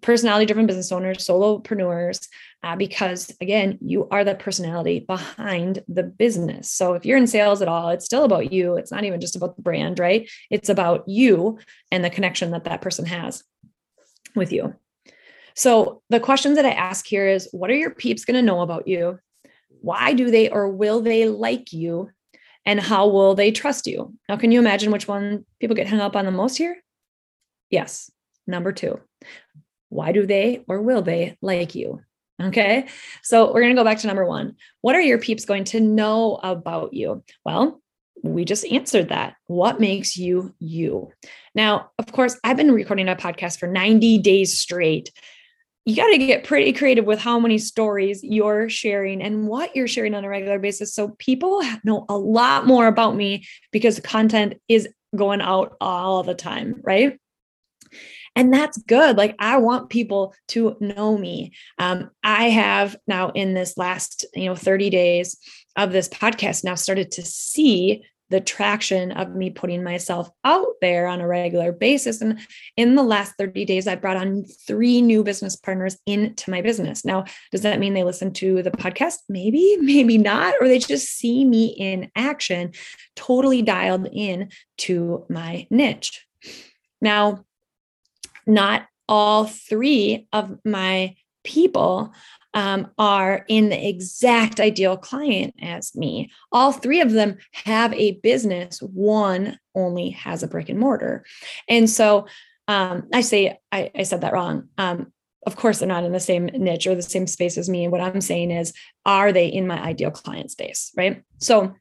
personality 0.00 0.46
driven 0.46 0.66
business 0.66 0.92
owners, 0.92 1.18
solopreneurs, 1.18 2.28
uh, 2.62 2.76
because 2.76 3.34
again, 3.40 3.78
you 3.80 4.08
are 4.10 4.24
the 4.24 4.34
personality 4.34 5.00
behind 5.00 5.82
the 5.88 6.02
business. 6.02 6.70
So 6.70 6.94
if 6.94 7.06
you're 7.06 7.18
in 7.18 7.26
sales 7.26 7.62
at 7.62 7.68
all, 7.68 7.90
it's 7.90 8.04
still 8.04 8.24
about 8.24 8.52
you. 8.52 8.76
It's 8.76 8.92
not 8.92 9.04
even 9.04 9.20
just 9.20 9.36
about 9.36 9.56
the 9.56 9.62
brand, 9.62 9.98
right? 9.98 10.28
It's 10.50 10.68
about 10.68 11.08
you 11.08 11.58
and 11.90 12.04
the 12.04 12.10
connection 12.10 12.50
that 12.50 12.64
that 12.64 12.82
person 12.82 13.06
has 13.06 13.44
with 14.34 14.52
you. 14.52 14.74
So 15.54 16.02
the 16.08 16.20
questions 16.20 16.56
that 16.56 16.66
I 16.66 16.70
ask 16.70 17.06
here 17.06 17.28
is 17.28 17.48
what 17.52 17.70
are 17.70 17.76
your 17.76 17.90
peeps 17.90 18.24
going 18.24 18.36
to 18.36 18.42
know 18.42 18.60
about 18.60 18.88
you? 18.88 19.18
Why 19.80 20.14
do 20.14 20.30
they 20.30 20.48
or 20.48 20.68
will 20.68 21.00
they 21.00 21.28
like 21.28 21.72
you? 21.72 22.10
And 22.64 22.78
how 22.78 23.08
will 23.08 23.34
they 23.34 23.50
trust 23.50 23.88
you? 23.88 24.14
Now, 24.28 24.36
can 24.36 24.52
you 24.52 24.60
imagine 24.60 24.92
which 24.92 25.08
one 25.08 25.44
people 25.58 25.74
get 25.74 25.88
hung 25.88 26.00
up 26.00 26.14
on 26.14 26.24
the 26.24 26.30
most 26.30 26.56
here? 26.56 26.76
Yes, 27.70 28.10
number 28.46 28.72
two. 28.72 29.00
Why 29.88 30.12
do 30.12 30.26
they 30.26 30.64
or 30.68 30.80
will 30.80 31.02
they 31.02 31.36
like 31.42 31.74
you? 31.74 32.00
Okay. 32.42 32.88
So 33.22 33.52
we're 33.52 33.60
going 33.60 33.74
to 33.74 33.80
go 33.80 33.84
back 33.84 33.98
to 33.98 34.06
number 34.06 34.26
one. 34.26 34.56
What 34.80 34.96
are 34.96 35.00
your 35.00 35.18
peeps 35.18 35.44
going 35.44 35.64
to 35.64 35.80
know 35.80 36.40
about 36.42 36.92
you? 36.92 37.22
Well, 37.44 37.80
we 38.22 38.44
just 38.44 38.64
answered 38.66 39.08
that. 39.10 39.36
What 39.46 39.80
makes 39.80 40.16
you 40.16 40.54
you? 40.58 41.12
Now, 41.54 41.90
of 41.98 42.10
course, 42.12 42.38
I've 42.42 42.56
been 42.56 42.72
recording 42.72 43.08
a 43.08 43.16
podcast 43.16 43.58
for 43.58 43.66
90 43.66 44.18
days 44.18 44.56
straight. 44.58 45.12
You 45.84 45.96
got 45.96 46.08
to 46.08 46.18
get 46.18 46.44
pretty 46.44 46.72
creative 46.72 47.04
with 47.04 47.18
how 47.18 47.40
many 47.40 47.58
stories 47.58 48.22
you're 48.22 48.68
sharing 48.68 49.20
and 49.20 49.48
what 49.48 49.74
you're 49.74 49.88
sharing 49.88 50.14
on 50.14 50.24
a 50.24 50.28
regular 50.28 50.60
basis. 50.60 50.94
So 50.94 51.16
people 51.18 51.60
know 51.84 52.06
a 52.08 52.16
lot 52.16 52.66
more 52.66 52.86
about 52.86 53.16
me 53.16 53.44
because 53.72 53.98
content 54.00 54.54
is 54.68 54.88
going 55.16 55.40
out 55.40 55.76
all 55.80 56.22
the 56.22 56.34
time, 56.34 56.80
right? 56.84 57.18
And 58.36 58.52
that's 58.52 58.78
good 58.78 59.16
like 59.16 59.34
i 59.38 59.56
want 59.56 59.90
people 59.90 60.34
to 60.48 60.76
know 60.80 61.16
me 61.16 61.52
um, 61.78 62.10
i 62.22 62.48
have 62.48 62.96
now 63.06 63.30
in 63.30 63.54
this 63.54 63.76
last 63.76 64.24
you 64.34 64.46
know 64.46 64.54
30 64.54 64.90
days 64.90 65.36
of 65.76 65.92
this 65.92 66.08
podcast 66.08 66.64
now 66.64 66.74
started 66.74 67.10
to 67.10 67.22
see 67.22 68.02
the 68.32 68.40
traction 68.40 69.12
of 69.12 69.34
me 69.34 69.50
putting 69.50 69.84
myself 69.84 70.28
out 70.42 70.66
there 70.80 71.06
on 71.06 71.20
a 71.20 71.28
regular 71.28 71.70
basis. 71.70 72.22
And 72.22 72.40
in 72.78 72.94
the 72.94 73.02
last 73.02 73.34
30 73.36 73.66
days, 73.66 73.86
I 73.86 73.94
brought 73.94 74.16
on 74.16 74.44
three 74.66 75.02
new 75.02 75.22
business 75.22 75.54
partners 75.54 75.98
into 76.06 76.50
my 76.50 76.62
business. 76.62 77.04
Now, 77.04 77.26
does 77.52 77.60
that 77.60 77.78
mean 77.78 77.92
they 77.92 78.04
listen 78.04 78.32
to 78.34 78.62
the 78.62 78.70
podcast? 78.70 79.18
Maybe, 79.28 79.76
maybe 79.80 80.16
not, 80.16 80.54
or 80.60 80.66
they 80.66 80.78
just 80.78 81.10
see 81.10 81.44
me 81.44 81.66
in 81.66 82.10
action, 82.16 82.72
totally 83.14 83.60
dialed 83.60 84.08
in 84.10 84.48
to 84.78 85.26
my 85.28 85.66
niche. 85.70 86.26
Now, 87.02 87.44
not 88.46 88.86
all 89.08 89.46
three 89.46 90.26
of 90.32 90.58
my 90.64 91.16
people 91.44 92.12
um, 92.54 92.90
are 92.98 93.44
in 93.48 93.70
the 93.70 93.88
exact 93.88 94.60
ideal 94.60 94.96
client 94.96 95.54
as 95.60 95.94
me. 95.94 96.30
All 96.50 96.72
three 96.72 97.00
of 97.00 97.12
them 97.12 97.38
have 97.64 97.92
a 97.94 98.12
business, 98.20 98.80
one 98.80 99.58
only 99.74 100.10
has 100.10 100.42
a 100.42 100.48
brick 100.48 100.68
and 100.68 100.78
mortar. 100.78 101.24
And 101.68 101.88
so 101.88 102.26
um, 102.68 103.08
I 103.12 103.22
say, 103.22 103.58
I, 103.70 103.90
I, 103.94 104.02
said 104.02 104.20
that 104.20 104.32
wrong. 104.32 104.68
Um, 104.78 105.12
of 105.46 105.56
course, 105.56 105.78
they're 105.78 105.88
not 105.88 106.04
in 106.04 106.12
the 106.12 106.20
same 106.20 106.46
niche 106.46 106.86
or 106.86 106.94
the 106.94 107.02
same 107.02 107.26
space 107.26 107.58
as 107.58 107.68
me. 107.68 107.84
And 107.84 107.92
what 107.92 108.00
I'm 108.00 108.20
saying 108.20 108.50
is, 108.50 108.72
are 109.04 109.32
they 109.32 109.46
in 109.46 109.66
my 109.66 109.82
ideal 109.82 110.10
client 110.10 110.50
space? 110.50 110.92
Right. 110.96 111.22
So 111.38 111.74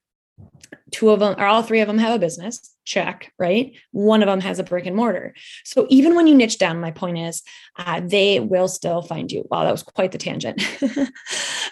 two 0.91 1.12
of 1.12 1.20
them 1.20 1.36
or 1.38 1.46
all 1.46 1.62
three 1.62 1.82
of 1.82 1.88
them 1.88 2.00
have 2.00 2.15
a 2.15 2.20
business 2.20 2.75
check 2.91 3.31
right? 3.39 3.74
One 3.91 4.21
of 4.21 4.27
them 4.27 4.41
has 4.41 4.60
a 4.60 4.63
brick 4.63 4.86
and 4.86 4.95
mortar. 4.95 5.33
So 5.63 5.88
even 5.89 6.15
when 6.15 6.27
you 6.27 6.36
niche 6.36 6.57
down 6.57 6.79
my 6.79 6.91
point 6.91 7.17
is 7.17 7.41
uh, 7.77 8.01
they 8.03 8.39
will 8.39 8.67
still 8.67 9.01
find 9.01 9.31
you. 9.31 9.48
Wow 9.50 9.63
that 9.63 9.71
was 9.71 9.83
quite 9.83 10.12
the 10.12 10.17
tangent. 10.17 10.62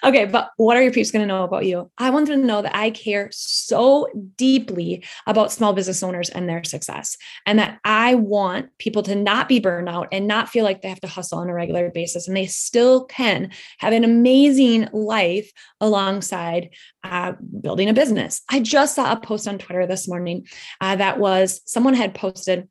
Okay 0.02 0.26
but 0.26 0.52
what 0.56 0.78
are 0.78 0.82
your 0.82 0.94
peeps 0.94 1.12
going 1.12 1.28
to 1.28 1.28
know 1.28 1.44
about 1.44 1.66
you? 1.66 1.92
I 1.98 2.10
want 2.10 2.28
them 2.28 2.40
to 2.42 2.48
know 2.48 2.62
that 2.62 2.76
i 2.76 2.90
care 2.90 3.30
so 3.32 4.08
deeply 4.38 5.04
about 5.28 5.52
small 5.52 5.74
business 5.74 6.04
owners 6.04 6.30
and 6.30 6.48
their 6.48 6.64
success 6.64 7.18
and 7.46 7.60
that 7.60 7.80
i 7.84 8.16
want 8.16 8.70
people 8.78 9.04
to 9.04 9.16
not 9.16 9.48
be 9.48 9.60
burned 9.60 9.90
out 9.90 10.08
and 10.12 10.28
not 10.28 10.50
feel 10.50 10.64
like 10.64 10.82
they 10.82 10.90
have 10.90 11.02
to 11.02 11.08
hustle 11.08 11.40
on 11.40 11.50
a 11.50 11.54
regular 11.54 11.90
basis 11.92 12.28
and 12.28 12.36
they 12.36 12.46
still 12.46 13.06
can 13.06 13.52
have 13.80 13.94
an 13.94 14.04
amazing 14.04 14.88
life 14.94 15.52
alongside 15.82 16.70
uh, 17.04 17.34
building 17.62 17.90
a 17.90 17.94
business. 17.94 18.42
I 18.50 18.60
just 18.60 18.96
saw 18.96 19.12
a 19.12 19.20
post 19.20 19.48
on 19.48 19.58
twitter 19.58 19.88
this 19.88 20.08
morning 20.08 20.48
uh, 20.82 20.96
that 20.98 21.09
was 21.18 21.62
someone 21.66 21.94
had 21.94 22.14
posted 22.14 22.68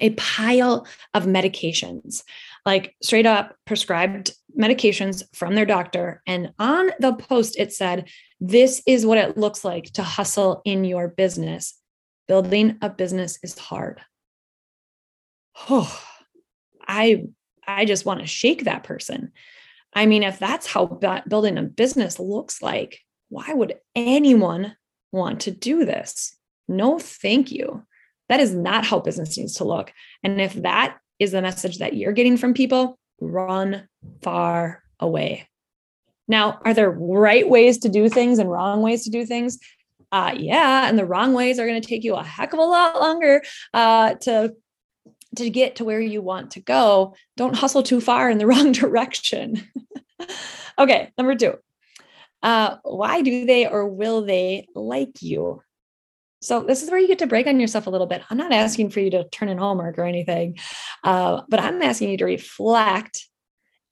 a 0.00 0.10
pile 0.10 0.86
of 1.14 1.24
medications, 1.24 2.22
like 2.64 2.94
straight 3.02 3.26
up 3.26 3.54
prescribed 3.66 4.32
medications 4.58 5.22
from 5.34 5.54
their 5.54 5.66
doctor. 5.66 6.22
And 6.26 6.52
on 6.58 6.90
the 6.98 7.14
post, 7.14 7.58
it 7.58 7.72
said, 7.72 8.08
This 8.40 8.82
is 8.86 9.06
what 9.06 9.18
it 9.18 9.36
looks 9.36 9.64
like 9.64 9.84
to 9.94 10.02
hustle 10.02 10.62
in 10.64 10.84
your 10.84 11.08
business. 11.08 11.78
Building 12.28 12.78
a 12.80 12.88
business 12.88 13.38
is 13.42 13.58
hard. 13.58 14.00
Oh, 15.68 16.02
I 16.86 17.24
I 17.66 17.84
just 17.84 18.04
want 18.04 18.20
to 18.20 18.26
shake 18.26 18.64
that 18.64 18.82
person. 18.82 19.32
I 19.94 20.06
mean, 20.06 20.22
if 20.22 20.38
that's 20.38 20.66
how 20.66 20.86
building 21.28 21.58
a 21.58 21.62
business 21.62 22.18
looks 22.18 22.62
like, 22.62 23.00
why 23.28 23.52
would 23.52 23.74
anyone 23.94 24.74
want 25.12 25.40
to 25.42 25.50
do 25.50 25.84
this? 25.84 26.36
No, 26.72 26.98
thank 26.98 27.52
you. 27.52 27.84
That 28.28 28.40
is 28.40 28.54
not 28.54 28.84
how 28.84 29.00
business 29.00 29.36
needs 29.36 29.54
to 29.56 29.64
look. 29.64 29.92
And 30.22 30.40
if 30.40 30.54
that 30.54 30.98
is 31.18 31.32
the 31.32 31.42
message 31.42 31.78
that 31.78 31.94
you're 31.94 32.12
getting 32.12 32.36
from 32.36 32.54
people, 32.54 32.98
run 33.20 33.88
far 34.22 34.82
away. 34.98 35.48
Now, 36.28 36.60
are 36.64 36.74
there 36.74 36.90
right 36.90 37.48
ways 37.48 37.78
to 37.78 37.88
do 37.88 38.08
things 38.08 38.38
and 38.38 38.50
wrong 38.50 38.80
ways 38.80 39.04
to 39.04 39.10
do 39.10 39.26
things? 39.26 39.58
Uh, 40.10 40.34
yeah, 40.36 40.88
and 40.88 40.98
the 40.98 41.06
wrong 41.06 41.32
ways 41.32 41.58
are 41.58 41.66
going 41.66 41.80
to 41.80 41.86
take 41.86 42.04
you 42.04 42.14
a 42.14 42.22
heck 42.22 42.52
of 42.52 42.58
a 42.58 42.62
lot 42.62 43.00
longer 43.00 43.42
uh, 43.74 44.14
to 44.14 44.54
to 45.36 45.48
get 45.50 45.76
to 45.76 45.84
where 45.84 46.00
you 46.00 46.20
want 46.20 46.50
to 46.52 46.60
go, 46.60 47.14
don't 47.36 47.56
hustle 47.56 47.82
too 47.82 48.00
far 48.00 48.30
in 48.30 48.38
the 48.38 48.46
wrong 48.52 48.72
direction. 48.72 49.66
okay, 50.78 51.10
number 51.16 51.34
two. 51.34 51.54
Uh, 52.42 52.76
why 52.82 53.22
do 53.22 53.46
they 53.46 53.66
or 53.66 53.86
will 53.86 54.22
they 54.24 54.66
like 54.74 55.22
you? 55.22 55.62
So 56.42 56.60
this 56.60 56.82
is 56.82 56.90
where 56.90 56.98
you 56.98 57.06
get 57.06 57.20
to 57.20 57.26
break 57.26 57.46
on 57.46 57.60
yourself 57.60 57.86
a 57.86 57.90
little 57.90 58.06
bit. 58.06 58.22
I'm 58.28 58.36
not 58.36 58.52
asking 58.52 58.90
for 58.90 59.00
you 59.00 59.10
to 59.10 59.28
turn 59.28 59.48
in 59.48 59.58
homework 59.58 59.96
or 59.96 60.04
anything, 60.04 60.58
uh, 61.04 61.42
but 61.48 61.60
I'm 61.60 61.80
asking 61.80 62.10
you 62.10 62.18
to 62.18 62.24
reflect 62.24 63.26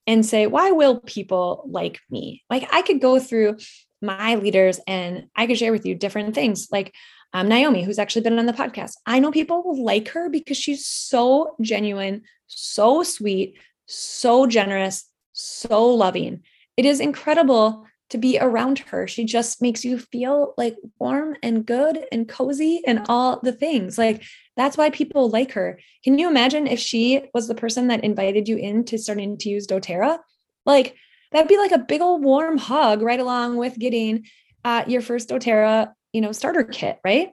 and 0.07 0.27
say, 0.27 0.47
why 0.47 0.73
will 0.73 1.01
people 1.01 1.65
like 1.71 2.01
me? 2.11 2.43
Like 2.51 2.69
I 2.73 2.83
could 2.83 3.01
go 3.01 3.21
through 3.21 3.59
my 4.03 4.35
leaders 4.35 4.81
and 4.87 5.29
I 5.37 5.47
could 5.47 5.59
share 5.59 5.73
with 5.73 5.87
you 5.87 5.95
different 5.95 6.35
things. 6.35 6.69
Like 6.73 6.93
um, 7.33 7.49
Naomi, 7.49 7.85
who's 7.85 7.99
actually 7.99 8.23
been 8.23 8.39
on 8.39 8.47
the 8.47 8.53
podcast. 8.53 8.95
I 9.07 9.21
know 9.21 9.31
people 9.31 9.63
will 9.63 9.85
like 9.85 10.09
her 10.09 10.29
because 10.29 10.57
she's 10.57 10.87
so 10.87 11.55
genuine, 11.61 12.23
so 12.49 13.05
sweet, 13.05 13.59
so 13.87 14.47
generous, 14.47 15.05
so 15.33 15.87
loving. 15.95 16.43
It 16.77 16.85
is 16.85 16.99
incredible 16.99 17.87
to 18.11 18.19
be 18.19 18.39
around 18.39 18.81
her. 18.81 19.07
She 19.07 19.25
just 19.25 19.63
makes 19.63 19.85
you 19.85 19.99
feel 19.99 20.55
like 20.59 20.77
warm 20.99 21.37
and 21.43 21.65
good 21.65 22.05
and 22.13 22.29
cozy 22.29 22.83
and 22.87 23.07
all 23.09 23.41
the 23.43 23.53
things. 23.53 23.97
Like 23.97 24.23
that's 24.57 24.77
why 24.77 24.91
people 24.91 25.31
like 25.31 25.53
her. 25.53 25.81
Can 26.05 26.19
you 26.19 26.29
imagine 26.29 26.67
if 26.67 26.79
she 26.79 27.23
was 27.33 27.49
the 27.49 27.55
person 27.55 27.89
that 27.89 28.05
invited 28.05 28.49
you 28.49 28.57
into 28.57 28.99
starting 28.99 29.39
to 29.39 29.49
use 29.49 29.67
doTERRA? 29.67 30.19
Like 30.67 30.97
that'd 31.33 31.49
be 31.49 31.57
like 31.57 31.73
a 31.73 31.79
big 31.79 32.01
old 32.01 32.23
warm 32.23 32.59
hug 32.59 33.01
right 33.01 33.21
along 33.21 33.57
with 33.57 33.79
getting 33.79 34.27
uh, 34.65 34.85
your 34.87 35.01
first 35.01 35.29
doTERRA, 35.29 35.93
you 36.13 36.21
know, 36.21 36.33
starter 36.33 36.65
kit, 36.65 36.99
right? 37.05 37.31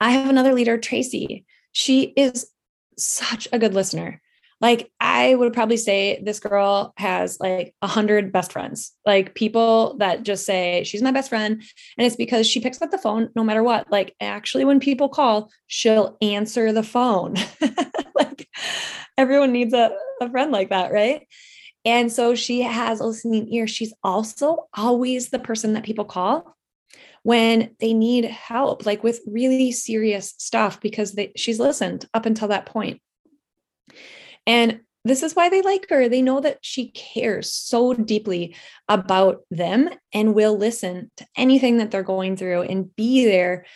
I 0.00 0.10
have 0.10 0.28
another 0.28 0.52
leader, 0.52 0.76
Tracy. 0.76 1.46
She 1.72 2.02
is 2.02 2.46
such 2.98 3.48
a 3.52 3.58
good 3.58 3.74
listener 3.74 4.20
like 4.60 4.90
i 5.00 5.34
would 5.34 5.52
probably 5.52 5.76
say 5.76 6.20
this 6.22 6.40
girl 6.40 6.92
has 6.96 7.38
like 7.40 7.74
a 7.82 7.86
hundred 7.86 8.32
best 8.32 8.52
friends 8.52 8.92
like 9.04 9.34
people 9.34 9.96
that 9.98 10.24
just 10.24 10.44
say 10.44 10.82
she's 10.84 11.02
my 11.02 11.12
best 11.12 11.28
friend. 11.28 11.62
And 11.96 12.06
it's 12.06 12.16
because 12.16 12.46
she 12.46 12.60
picks 12.60 12.82
up 12.82 12.90
the 12.90 12.98
phone 12.98 13.30
no 13.36 13.44
matter 13.44 13.62
what. 13.62 13.90
Like 13.90 14.14
actually 14.20 14.64
when 14.64 14.80
people 14.80 15.08
call 15.08 15.50
she'll 15.68 16.16
answer 16.20 16.72
the 16.72 16.82
phone. 16.82 17.36
Like 18.14 18.48
everyone 19.18 19.52
needs 19.52 19.74
a, 19.74 19.90
a 20.22 20.30
friend 20.30 20.50
like 20.50 20.70
that 20.70 20.90
right? 20.90 21.28
And 21.84 22.10
so 22.10 22.34
she 22.34 22.62
has 22.62 22.98
a 22.98 23.06
listening 23.06 23.52
ear. 23.52 23.68
She's 23.68 23.92
also 24.02 24.68
always 24.74 25.28
the 25.28 25.38
person 25.38 25.74
that 25.74 25.84
people 25.84 26.06
call 26.06 26.56
when 27.22 27.76
they 27.78 27.92
need 27.92 28.24
help 28.24 28.86
like 28.86 29.04
with 29.04 29.20
really 29.26 29.70
serious 29.70 30.34
stuff 30.38 30.80
because 30.80 31.12
they, 31.12 31.32
she's 31.36 31.60
listened 31.60 32.06
up 32.14 32.24
until 32.24 32.48
that 32.48 32.64
point 32.64 33.00
and 34.46 34.80
this 35.06 35.22
is 35.22 35.36
why 35.36 35.48
they 35.48 35.62
like 35.62 35.88
her. 35.88 36.08
They 36.08 36.20
know 36.20 36.40
that 36.40 36.58
she 36.62 36.88
cares 36.88 37.52
so 37.52 37.94
deeply 37.94 38.56
about 38.88 39.42
them 39.52 39.88
and 40.12 40.34
will 40.34 40.58
listen 40.58 41.12
to 41.18 41.26
anything 41.36 41.78
that 41.78 41.92
they're 41.92 42.02
going 42.02 42.36
through 42.36 42.62
and 42.62 42.94
be 42.96 43.24
there 43.24 43.66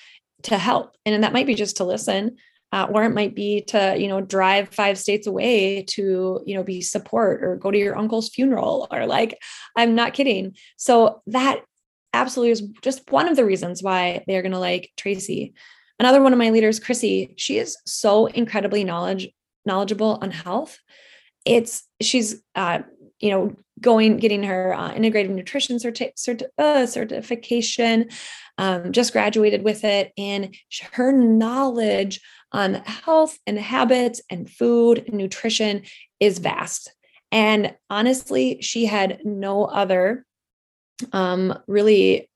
to 0.43 0.59
help. 0.59 0.97
And 1.07 1.23
that 1.23 1.33
might 1.33 1.47
be 1.47 1.55
just 1.55 1.77
to 1.77 1.85
listen, 1.85 2.37
uh, 2.73 2.89
or 2.91 3.05
it 3.05 3.11
might 3.11 3.37
be 3.37 3.61
to, 3.69 3.95
you 3.97 4.09
know, 4.09 4.21
drive 4.21 4.71
five 4.71 4.99
states 4.99 5.29
away 5.29 5.83
to, 5.91 6.43
you 6.47 6.55
know, 6.57 6.65
be 6.65 6.81
support 6.81 7.45
or 7.45 7.57
go 7.57 7.71
to 7.71 7.79
your 7.79 7.97
uncle's 7.97 8.31
funeral 8.31 8.89
or 8.91 9.07
like, 9.07 9.39
I'm 9.77 9.95
not 9.95 10.15
kidding. 10.15 10.57
So 10.79 11.23
that 11.29 11.63
absolutely 12.13 12.51
is 12.51 12.63
just 12.83 13.09
one 13.13 13.29
of 13.29 13.37
the 13.37 13.45
reasons 13.45 13.85
why 13.85 14.25
they're 14.27 14.43
going 14.43 14.51
to 14.51 14.59
like 14.59 14.91
Tracy. 14.97 15.55
Another 16.01 16.21
one 16.21 16.33
of 16.33 16.39
my 16.41 16.51
leaders, 16.51 16.81
Chrissy, 16.81 17.35
she 17.37 17.59
is 17.59 17.77
so 17.87 18.27
incredibly 18.27 18.83
knowledge 18.83 19.29
knowledgeable 19.65 20.19
on 20.23 20.31
health. 20.31 20.79
It's 21.45 21.85
she's 22.01 22.43
uh, 22.55 22.81
you 23.21 23.31
know 23.31 23.57
going 23.81 24.19
getting 24.19 24.43
her 24.43 24.75
uh, 24.75 24.93
integrative 24.93 25.31
nutrition 25.31 25.77
certi- 25.79 26.15
certi- 26.17 26.49
uh, 26.59 26.87
certification, 26.87 28.09
um, 28.59 28.93
just 28.93 29.13
graduated 29.13 29.63
with 29.63 29.85
it, 29.85 30.13
and 30.19 30.55
her 30.93 31.13
knowledge 31.13 32.21
on 32.53 32.75
health 32.75 33.39
and 33.47 33.59
habits 33.59 34.21
and 34.29 34.51
food 34.51 35.05
and 35.07 35.17
nutrition 35.17 35.83
is 36.19 36.39
vast. 36.39 36.93
And 37.33 37.77
honestly, 37.89 38.61
she 38.61 38.87
had 38.87 39.21
no 39.25 39.65
other 39.65 40.27
um, 41.13 41.57
really 41.67 42.29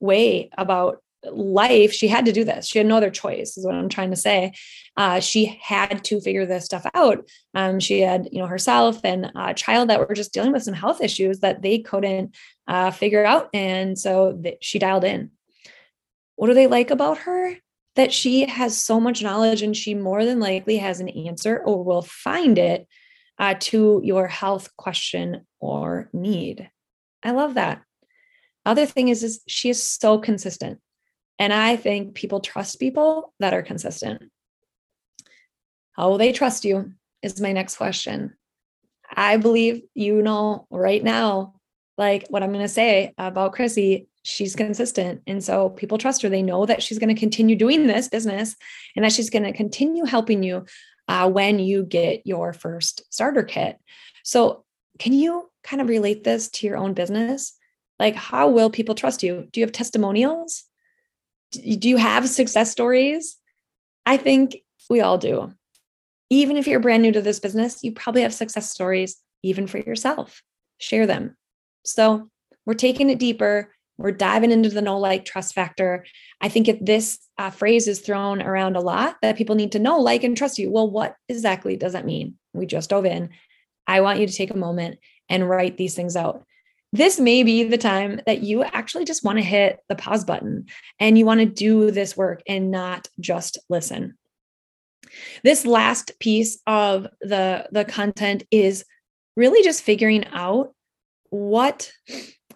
way 0.00 0.50
about 0.56 1.02
life, 1.32 1.92
she 1.92 2.08
had 2.08 2.24
to 2.26 2.32
do 2.32 2.44
this. 2.44 2.66
She 2.66 2.78
had 2.78 2.86
no 2.86 2.96
other 2.96 3.10
choice, 3.10 3.56
is 3.56 3.64
what 3.64 3.74
I'm 3.74 3.88
trying 3.88 4.10
to 4.10 4.16
say. 4.16 4.52
Uh, 4.96 5.20
she 5.20 5.58
had 5.60 6.04
to 6.04 6.20
figure 6.20 6.46
this 6.46 6.64
stuff 6.64 6.86
out. 6.94 7.28
Um, 7.54 7.80
she 7.80 8.00
had, 8.00 8.28
you 8.30 8.38
know, 8.38 8.46
herself 8.46 9.00
and 9.04 9.30
a 9.34 9.54
child 9.54 9.90
that 9.90 10.00
were 10.00 10.14
just 10.14 10.32
dealing 10.32 10.52
with 10.52 10.62
some 10.62 10.74
health 10.74 11.00
issues 11.00 11.40
that 11.40 11.62
they 11.62 11.78
couldn't 11.78 12.34
uh, 12.68 12.90
figure 12.90 13.24
out. 13.24 13.48
And 13.52 13.98
so 13.98 14.38
th- 14.40 14.58
she 14.60 14.78
dialed 14.78 15.04
in. 15.04 15.30
What 16.36 16.48
do 16.48 16.54
they 16.54 16.66
like 16.66 16.90
about 16.90 17.18
her? 17.18 17.56
That 17.96 18.12
she 18.12 18.46
has 18.46 18.80
so 18.80 18.98
much 18.98 19.22
knowledge 19.22 19.62
and 19.62 19.76
she 19.76 19.94
more 19.94 20.24
than 20.24 20.40
likely 20.40 20.78
has 20.78 21.00
an 21.00 21.08
answer 21.08 21.58
or 21.58 21.84
will 21.84 22.02
find 22.02 22.58
it 22.58 22.88
uh, 23.38 23.54
to 23.60 24.00
your 24.04 24.26
health 24.26 24.76
question 24.76 25.46
or 25.60 26.08
need. 26.12 26.70
I 27.22 27.30
love 27.30 27.54
that. 27.54 27.82
Other 28.66 28.86
thing 28.86 29.08
is, 29.08 29.22
is 29.22 29.42
she 29.46 29.70
is 29.70 29.82
so 29.82 30.18
consistent. 30.18 30.80
And 31.38 31.52
I 31.52 31.76
think 31.76 32.14
people 32.14 32.40
trust 32.40 32.78
people 32.78 33.32
that 33.40 33.54
are 33.54 33.62
consistent. 33.62 34.22
How 35.92 36.08
will 36.08 36.18
they 36.18 36.32
trust 36.32 36.64
you? 36.64 36.92
Is 37.22 37.40
my 37.40 37.52
next 37.52 37.76
question. 37.76 38.34
I 39.16 39.36
believe 39.36 39.82
you 39.94 40.22
know 40.22 40.66
right 40.70 41.02
now, 41.02 41.54
like 41.96 42.26
what 42.28 42.42
I'm 42.42 42.52
going 42.52 42.64
to 42.64 42.68
say 42.68 43.14
about 43.16 43.52
Chrissy, 43.52 44.08
she's 44.22 44.56
consistent. 44.56 45.22
And 45.26 45.42
so 45.42 45.70
people 45.70 45.98
trust 45.98 46.22
her. 46.22 46.28
They 46.28 46.42
know 46.42 46.66
that 46.66 46.82
she's 46.82 46.98
going 46.98 47.14
to 47.14 47.20
continue 47.20 47.56
doing 47.56 47.86
this 47.86 48.08
business 48.08 48.56
and 48.96 49.04
that 49.04 49.12
she's 49.12 49.30
going 49.30 49.44
to 49.44 49.52
continue 49.52 50.04
helping 50.04 50.42
you 50.42 50.66
uh, 51.08 51.30
when 51.30 51.58
you 51.58 51.84
get 51.84 52.26
your 52.26 52.52
first 52.52 53.02
starter 53.12 53.42
kit. 53.42 53.78
So, 54.22 54.64
can 54.98 55.12
you 55.12 55.50
kind 55.64 55.82
of 55.82 55.88
relate 55.88 56.22
this 56.24 56.48
to 56.48 56.66
your 56.66 56.76
own 56.76 56.94
business? 56.94 57.56
Like, 57.98 58.14
how 58.14 58.48
will 58.48 58.70
people 58.70 58.94
trust 58.94 59.22
you? 59.22 59.48
Do 59.52 59.60
you 59.60 59.66
have 59.66 59.72
testimonials? 59.72 60.64
Do 61.54 61.88
you 61.88 61.96
have 61.96 62.28
success 62.28 62.70
stories? 62.70 63.36
I 64.06 64.16
think 64.16 64.56
we 64.90 65.00
all 65.00 65.18
do. 65.18 65.52
Even 66.30 66.56
if 66.56 66.66
you're 66.66 66.80
brand 66.80 67.02
new 67.02 67.12
to 67.12 67.22
this 67.22 67.40
business, 67.40 67.82
you 67.82 67.92
probably 67.92 68.22
have 68.22 68.34
success 68.34 68.70
stories, 68.70 69.16
even 69.42 69.66
for 69.66 69.78
yourself. 69.78 70.42
Share 70.78 71.06
them. 71.06 71.36
So 71.84 72.28
we're 72.66 72.74
taking 72.74 73.10
it 73.10 73.18
deeper. 73.18 73.72
We're 73.96 74.12
diving 74.12 74.50
into 74.50 74.70
the 74.70 74.82
know 74.82 74.98
like 74.98 75.24
trust 75.24 75.54
factor. 75.54 76.04
I 76.40 76.48
think 76.48 76.66
if 76.66 76.80
this 76.80 77.18
uh, 77.38 77.50
phrase 77.50 77.86
is 77.86 78.00
thrown 78.00 78.42
around 78.42 78.76
a 78.76 78.80
lot, 78.80 79.16
that 79.22 79.36
people 79.36 79.54
need 79.54 79.72
to 79.72 79.78
know, 79.78 80.00
like, 80.00 80.24
and 80.24 80.36
trust 80.36 80.58
you. 80.58 80.70
Well, 80.70 80.90
what 80.90 81.14
exactly 81.28 81.76
does 81.76 81.92
that 81.92 82.06
mean? 82.06 82.36
We 82.52 82.66
just 82.66 82.90
dove 82.90 83.06
in. 83.06 83.30
I 83.86 84.00
want 84.00 84.18
you 84.18 84.26
to 84.26 84.32
take 84.32 84.50
a 84.50 84.56
moment 84.56 84.98
and 85.28 85.48
write 85.48 85.76
these 85.76 85.94
things 85.94 86.16
out 86.16 86.44
this 86.94 87.18
may 87.18 87.42
be 87.42 87.64
the 87.64 87.76
time 87.76 88.20
that 88.24 88.44
you 88.44 88.62
actually 88.62 89.04
just 89.04 89.24
want 89.24 89.36
to 89.36 89.44
hit 89.44 89.80
the 89.88 89.96
pause 89.96 90.24
button 90.24 90.66
and 91.00 91.18
you 91.18 91.26
want 91.26 91.40
to 91.40 91.46
do 91.46 91.90
this 91.90 92.16
work 92.16 92.40
and 92.46 92.70
not 92.70 93.08
just 93.18 93.58
listen. 93.68 94.16
This 95.42 95.66
last 95.66 96.12
piece 96.20 96.60
of 96.68 97.08
the, 97.20 97.66
the 97.72 97.84
content 97.84 98.44
is 98.52 98.84
really 99.36 99.64
just 99.64 99.82
figuring 99.82 100.24
out 100.28 100.72
what 101.30 101.90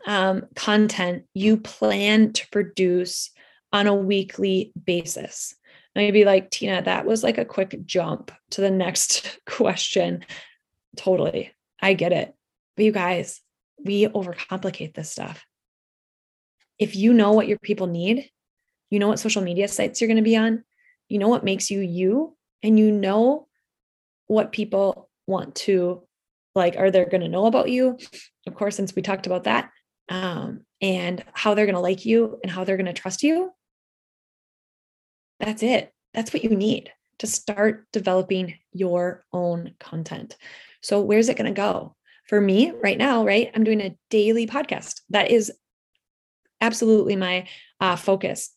um, 0.07 0.47
content 0.55 1.25
you 1.35 1.57
plan 1.57 2.33
to 2.35 2.49
produce 2.51 3.33
on 3.73 3.89
a 3.89 3.95
weekly 3.95 4.73
basis. 4.85 5.53
Maybe 5.97 6.25
like 6.25 6.53
Tena, 6.53 6.85
that 6.85 7.07
was 7.07 7.25
like 7.25 7.39
a 7.39 7.45
quick 7.45 7.85
jump 7.87 8.31
to 8.51 8.61
the 8.61 8.71
next 8.71 9.41
question. 9.47 10.25
Totally. 10.97 11.51
I 11.83 11.95
get 11.95 12.13
it. 12.13 12.33
But 12.77 12.85
you 12.85 12.93
guys, 12.93 13.41
we 13.85 14.07
overcomplicate 14.07 14.95
this 14.95 15.11
stuff. 15.11 15.45
If 16.79 16.95
you 16.95 17.13
know 17.13 17.33
what 17.33 17.49
your 17.49 17.59
people 17.59 17.87
need, 17.87 18.31
you 18.91 18.99
know 18.99 19.09
what 19.09 19.19
social 19.19 19.43
media 19.43 19.69
sites 19.69 20.01
you're 20.01 20.09
going 20.09 20.17
to 20.17 20.23
be 20.23 20.37
on, 20.37 20.65
you 21.09 21.19
know 21.19 21.29
what 21.29 21.45
makes 21.45 21.71
you 21.71 21.81
you, 21.81 22.37
and 22.63 22.79
you 22.79 22.93
know 22.93 23.49
what 24.27 24.53
people 24.53 25.09
want 25.27 25.55
to 25.55 26.03
like, 26.55 26.77
are 26.77 26.91
they 26.91 27.05
going 27.05 27.21
to 27.21 27.29
know 27.29 27.47
about 27.47 27.71
you? 27.71 27.99
Of 28.47 28.55
course, 28.55 28.77
since 28.77 28.95
we 28.95 29.03
talked 29.03 29.27
about 29.27 29.45
that, 29.45 29.71
um, 30.09 30.63
and 30.81 31.23
how 31.33 31.55
they're 31.55 31.67
going 31.67 31.75
to 31.75 31.81
like 31.81 32.05
you 32.05 32.39
and 32.43 32.51
how 32.51 32.65
they're 32.65 32.77
going 32.77 32.87
to 32.87 32.93
trust 32.93 33.23
you. 33.23 33.53
That's 35.41 35.63
it. 35.63 35.93
That's 36.15 36.33
what 36.33 36.45
you 36.45 36.51
need 36.51 36.91
to 37.19 37.27
start 37.27 37.87
developing 37.93 38.55
your 38.73 39.25
own 39.33 39.75
content. 39.79 40.37
So, 40.81 41.01
where's 41.01 41.29
it 41.29 41.37
going 41.37 41.53
to 41.53 41.57
go? 41.57 41.95
For 42.29 42.41
me 42.41 42.73
right 42.83 42.99
now, 42.99 43.25
right? 43.25 43.51
I'm 43.55 43.65
doing 43.65 43.81
a 43.81 43.97
daily 44.11 44.47
podcast. 44.47 45.01
That 45.11 45.31
is 45.31 45.51
absolutely 46.61 47.17
my 47.17 47.49
uh, 47.81 47.97
focus. 47.97 48.51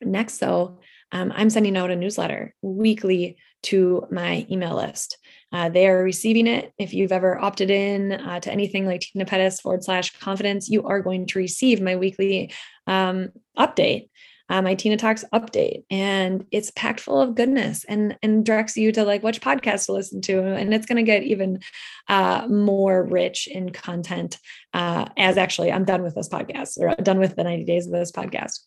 Next, 0.00 0.38
though, 0.38 0.80
um, 1.12 1.32
I'm 1.34 1.50
sending 1.50 1.76
out 1.76 1.90
a 1.90 1.96
newsletter 1.96 2.54
weekly 2.62 3.36
to 3.62 4.06
my 4.10 4.46
email 4.50 4.76
list. 4.76 5.18
Uh, 5.52 5.68
they 5.68 5.86
are 5.88 6.02
receiving 6.02 6.46
it. 6.46 6.72
If 6.78 6.94
you've 6.94 7.12
ever 7.12 7.38
opted 7.38 7.70
in 7.70 8.12
uh, 8.12 8.40
to 8.40 8.52
anything 8.52 8.86
like 8.86 9.02
Tena 9.02 9.26
Pettis 9.26 9.60
forward 9.60 9.84
slash 9.84 10.16
confidence, 10.18 10.68
you 10.68 10.84
are 10.84 11.00
going 11.00 11.26
to 11.26 11.38
receive 11.38 11.80
my 11.80 11.96
weekly 11.96 12.52
um, 12.86 13.30
update 13.58 14.08
uh, 14.50 14.60
my 14.60 14.74
Tena 14.74 14.98
Talks 14.98 15.24
update, 15.32 15.84
and 15.90 16.44
it's 16.50 16.72
packed 16.72 16.98
full 16.98 17.20
of 17.20 17.36
goodness 17.36 17.84
and 17.84 18.18
and 18.20 18.44
directs 18.44 18.76
you 18.76 18.90
to 18.92 19.04
like 19.04 19.22
which 19.22 19.40
podcast 19.40 19.86
to 19.86 19.92
listen 19.92 20.20
to, 20.22 20.42
and 20.42 20.74
it's 20.74 20.86
going 20.86 20.96
to 20.96 21.04
get 21.04 21.22
even 21.22 21.60
uh, 22.08 22.46
more 22.48 23.04
rich 23.04 23.46
in 23.46 23.70
content. 23.70 24.38
Uh, 24.74 25.06
as 25.16 25.38
actually, 25.38 25.70
I'm 25.70 25.84
done 25.84 26.02
with 26.02 26.16
this 26.16 26.28
podcast, 26.28 26.78
or 26.78 26.94
done 26.96 27.20
with 27.20 27.36
the 27.36 27.44
90 27.44 27.64
days 27.64 27.86
of 27.86 27.92
this 27.92 28.10
podcast. 28.10 28.58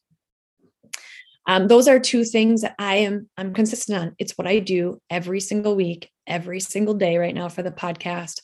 Um, 1.46 1.68
those 1.68 1.90
are 1.90 2.00
two 2.00 2.24
things 2.24 2.62
that 2.62 2.76
I 2.80 2.96
am 2.96 3.30
I'm 3.38 3.54
consistent 3.54 4.00
on. 4.00 4.16
It's 4.18 4.38
what 4.38 4.48
I 4.48 4.60
do 4.60 5.02
every 5.10 5.42
single 5.42 5.76
week, 5.76 6.10
every 6.28 6.60
single 6.60 6.94
day 6.94 7.18
right 7.18 7.36
now 7.36 7.50
for 7.50 7.64
the 7.64 7.72
podcast. 7.72 8.42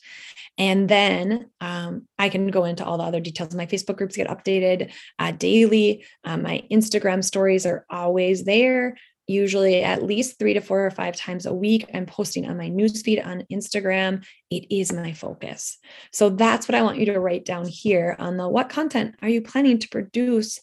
And 0.58 0.88
then 0.88 1.50
um, 1.60 2.06
I 2.18 2.28
can 2.28 2.48
go 2.48 2.64
into 2.64 2.84
all 2.84 2.98
the 2.98 3.04
other 3.04 3.20
details. 3.20 3.54
My 3.54 3.66
Facebook 3.66 3.96
groups 3.96 4.16
get 4.16 4.28
updated 4.28 4.92
uh, 5.18 5.32
daily. 5.32 6.04
Um, 6.24 6.42
my 6.42 6.64
Instagram 6.70 7.24
stories 7.24 7.64
are 7.66 7.86
always 7.88 8.44
there. 8.44 8.96
Usually, 9.26 9.84
at 9.84 10.02
least 10.02 10.40
three 10.40 10.54
to 10.54 10.60
four 10.60 10.84
or 10.84 10.90
five 10.90 11.14
times 11.14 11.46
a 11.46 11.54
week, 11.54 11.88
I'm 11.94 12.04
posting 12.04 12.48
on 12.48 12.56
my 12.56 12.68
newsfeed 12.68 13.24
on 13.24 13.44
Instagram. 13.50 14.24
It 14.50 14.66
is 14.74 14.92
my 14.92 15.12
focus. 15.12 15.78
So 16.12 16.30
that's 16.30 16.66
what 16.66 16.74
I 16.74 16.82
want 16.82 16.98
you 16.98 17.06
to 17.06 17.20
write 17.20 17.44
down 17.44 17.66
here 17.66 18.16
on 18.18 18.36
the 18.36 18.48
what 18.48 18.68
content 18.68 19.14
are 19.22 19.28
you 19.28 19.40
planning 19.40 19.78
to 19.78 19.88
produce 19.88 20.58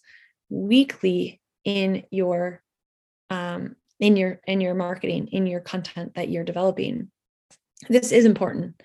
weekly 0.50 1.40
in 1.64 2.04
your 2.12 2.62
um, 3.30 3.78
in 4.00 4.16
your 4.16 4.40
in 4.48 4.62
your 4.62 4.74
marketing 4.74 5.28
in 5.32 5.48
your 5.48 5.60
content 5.60 6.14
that 6.16 6.30
you're 6.30 6.44
developing 6.44 7.10
this 7.90 8.12
is 8.12 8.26
important 8.26 8.76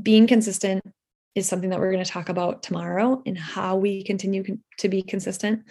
being 0.00 0.26
consistent 0.26 0.82
is 1.34 1.48
something 1.48 1.70
that 1.70 1.80
we're 1.80 1.92
going 1.92 2.04
to 2.04 2.10
talk 2.10 2.28
about 2.28 2.62
tomorrow 2.62 3.22
and 3.26 3.36
how 3.36 3.76
we 3.76 4.04
continue 4.04 4.44
con- 4.44 4.62
to 4.78 4.88
be 4.88 5.02
consistent. 5.02 5.64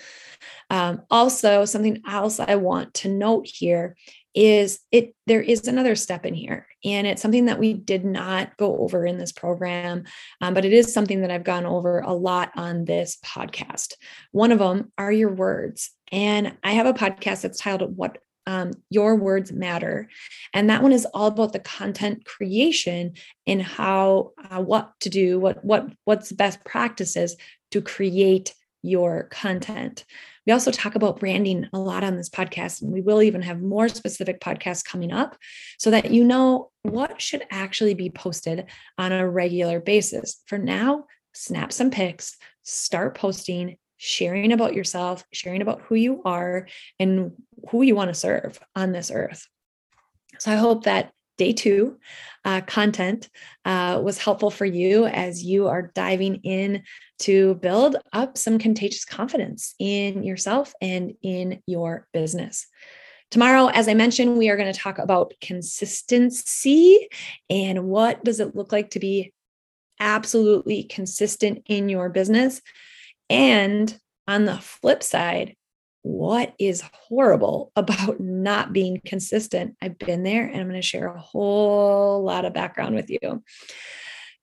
Um, 0.70 1.04
also, 1.10 1.66
something 1.66 2.02
else 2.08 2.40
I 2.40 2.56
want 2.56 2.94
to 2.96 3.10
note 3.10 3.48
here 3.48 3.96
is 4.36 4.80
it 4.92 5.16
there 5.28 5.42
is 5.42 5.68
another 5.68 5.96
step 5.96 6.26
in 6.26 6.34
here 6.34 6.68
and 6.84 7.06
it's 7.06 7.22
something 7.22 7.46
that 7.46 7.60
we 7.60 7.74
did 7.74 8.04
not 8.04 8.56
go 8.58 8.78
over 8.80 9.06
in 9.06 9.18
this 9.18 9.32
program 9.32 10.04
um, 10.42 10.54
but 10.54 10.66
it 10.66 10.74
is 10.74 10.94
something 10.94 11.22
that 11.22 11.32
i've 11.32 11.44
gone 11.44 11.66
over 11.66 12.00
a 12.00 12.14
lot 12.14 12.52
on 12.56 12.86
this 12.86 13.18
podcast. 13.26 13.94
One 14.32 14.52
of 14.52 14.60
them 14.60 14.92
are 14.98 15.12
your 15.12 15.32
words 15.32 15.92
and 16.12 16.58
i 16.64 16.72
have 16.72 16.86
a 16.86 16.94
podcast 16.94 17.42
that's 17.42 17.60
titled 17.60 17.96
what 17.96 18.18
um, 18.46 18.72
your 18.90 19.16
words 19.16 19.54
matter 19.54 20.10
and 20.54 20.70
that 20.70 20.84
one 20.84 20.92
is 20.92 21.08
all 21.14 21.28
about 21.28 21.54
the 21.54 21.60
content 21.60 22.26
creation 22.26 23.14
and 23.48 23.62
how 23.62 24.32
uh, 24.50 24.62
what 24.62 24.92
to 25.02 25.10
do 25.10 25.40
what 25.40 25.64
what 25.64 25.88
what's 26.04 26.32
best 26.32 26.64
practices 26.66 27.38
to 27.72 27.82
create 27.82 28.54
your 28.82 29.24
content 29.32 30.04
we 30.46 30.54
also 30.54 30.72
talk 30.72 30.96
about 30.96 31.20
branding 31.20 31.68
a 31.74 31.80
lot 31.80 32.04
on 32.04 32.18
this 32.18 32.30
podcast 32.30 32.82
and 32.82 32.92
we 32.92 33.02
will 33.02 33.22
even 33.22 33.42
have 33.42 33.62
more 33.62 33.88
specific 33.88 34.40
podcasts 34.40 34.84
coming 34.84 35.12
up 35.12 35.38
so 35.78 35.92
that 35.92 36.12
you 36.12 36.24
know 36.24 36.72
what 36.84 37.22
should 37.22 37.44
actually 37.50 37.94
be 37.94 38.10
posted 38.10 38.66
on 38.98 39.12
a 39.12 39.30
regular 39.30 39.80
basis 39.80 40.42
for 40.46 40.58
now 40.58 41.06
snap 41.34 41.72
some 41.72 41.90
pics 41.90 42.38
start 42.64 43.16
posting 43.16 43.78
sharing 44.04 44.52
about 44.52 44.74
yourself, 44.74 45.24
sharing 45.32 45.62
about 45.62 45.82
who 45.84 45.96
you 45.96 46.22
are 46.26 46.68
and 47.00 47.32
who 47.70 47.84
you 47.84 47.96
want 47.96 48.10
to 48.10 48.14
serve 48.14 48.60
on 48.76 48.92
this 48.92 49.10
earth. 49.10 49.48
So 50.40 50.52
I 50.52 50.56
hope 50.56 50.84
that 50.84 51.14
day 51.38 51.54
two 51.54 51.98
uh, 52.46 52.62
content 52.62 53.30
uh, 53.66 54.00
was 54.04 54.18
helpful 54.18 54.52
for 54.52 54.66
you 54.66 55.06
as 55.06 55.44
you 55.44 55.68
are 55.68 55.92
diving 55.94 56.36
in 56.44 56.84
to 57.20 57.56
build 57.56 57.96
up 58.12 58.38
some 58.38 58.60
contagious 58.60 59.06
confidence 59.06 59.76
in 59.80 60.24
yourself 60.24 60.74
and 60.82 61.14
in 61.22 61.62
your 61.66 62.08
business. 62.14 62.68
Tomorrow, 63.32 63.68
as 63.68 63.88
I 63.88 63.96
mentioned, 63.96 64.38
we 64.38 64.50
are 64.50 64.58
going 64.58 64.72
to 64.72 64.80
talk 64.80 65.00
about 65.00 65.34
consistency 65.42 67.08
and 67.50 67.86
what 67.86 68.24
does 68.24 68.40
it 68.40 68.56
look 68.56 68.72
like 68.72 68.92
to 68.92 69.00
be 69.00 69.34
absolutely 70.00 70.84
consistent 70.84 71.64
in 71.66 71.90
your 71.90 72.10
business 72.10 72.62
and 73.30 73.98
on 74.28 74.46
the 74.46 74.58
flip 74.58 75.02
side, 75.02 75.56
what 76.04 76.54
is 76.60 76.84
horrible 76.94 77.72
about 77.76 78.20
not 78.20 78.72
being 78.72 79.02
consistent? 79.04 79.76
I've 79.82 79.98
been 79.98 80.24
there 80.24 80.46
and 80.46 80.60
I'm 80.60 80.70
going 80.70 80.80
to 80.80 80.88
share 80.88 81.08
a 81.08 81.20
whole 81.20 82.24
lot 82.24 82.46
of 82.46 82.54
background 82.54 82.96
with 82.96 83.10
you. 83.10 83.44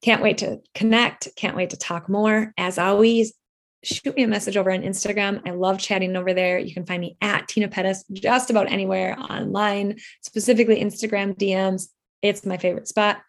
Can't 0.02 0.22
wait 0.22 0.38
to 0.38 0.60
connect. 0.74 1.28
Can't 1.36 1.56
wait 1.56 1.70
to 1.70 1.76
talk 1.76 2.08
more. 2.08 2.52
As 2.56 2.78
always, 2.78 3.34
shoot 3.82 4.16
me 4.16 4.22
a 4.22 4.28
message 4.28 4.56
over 4.56 4.72
on 4.72 4.82
Instagram. 4.82 5.46
I 5.46 5.50
love 5.50 5.78
chatting 5.78 6.16
over 6.16 6.32
there. 6.32 6.58
You 6.58 6.72
can 6.74 6.86
find 6.86 7.00
me 7.00 7.16
at 7.20 7.48
Tena 7.48 7.70
Pettis 7.70 8.04
just 8.12 8.50
about 8.50 8.70
anywhere 8.70 9.16
online, 9.18 9.98
specifically 10.22 10.82
Instagram 10.82 11.36
DMs. 11.36 11.88
It's 12.22 12.44
my 12.44 12.56
favorite 12.58 12.88
spot. 12.88 13.22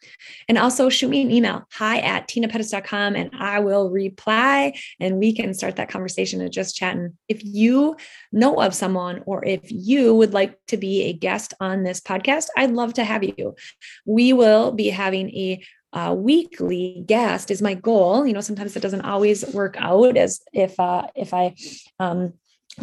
And 0.49 0.58
also 0.58 0.89
shoot 0.89 1.10
me 1.10 1.21
an 1.21 1.32
email, 1.32 1.63
hi 1.71 1.99
at 1.99 2.27
tenapettis.com, 2.27 3.15
and 3.15 3.32
I 3.38 3.60
will 3.60 3.89
reply 3.89 4.73
and 4.99 5.17
we 5.17 5.34
can 5.34 5.54
start 5.54 5.77
that 5.77 5.89
conversation 5.89 6.41
and 6.41 6.51
just 6.51 6.75
chatting. 6.75 7.17
If 7.27 7.43
you 7.43 7.95
know 8.32 8.62
of 8.62 8.75
someone 8.75 9.23
or 9.25 9.45
if 9.45 9.62
you 9.65 10.13
would 10.15 10.34
like 10.34 10.58
to 10.67 10.77
be 10.77 11.04
a 11.04 11.13
guest 11.13 11.54
on 11.60 11.84
this 11.84 12.01
podcast, 12.01 12.47
I'd 12.58 12.71
love 12.71 12.93
to 12.95 13.04
have 13.04 13.23
you. 13.23 13.56
We 14.06 14.34
will 14.34 14.71
be 14.71 14.89
having 14.89 15.30
a 15.30 15.63
uh, 15.93 16.15
weekly 16.17 17.04
guest 17.06 17.51
is 17.51 17.62
my 17.62 17.73
goal. 17.73 18.25
You 18.25 18.34
know, 18.34 18.41
sometimes 18.41 18.75
it 18.75 18.82
doesn't 18.82 19.01
always 19.01 19.45
work 19.54 19.75
out 19.77 20.15
as 20.15 20.41
if 20.54 20.80
uh, 20.80 21.08
if 21.15 21.34
I 21.34 21.56
um, 21.99 22.34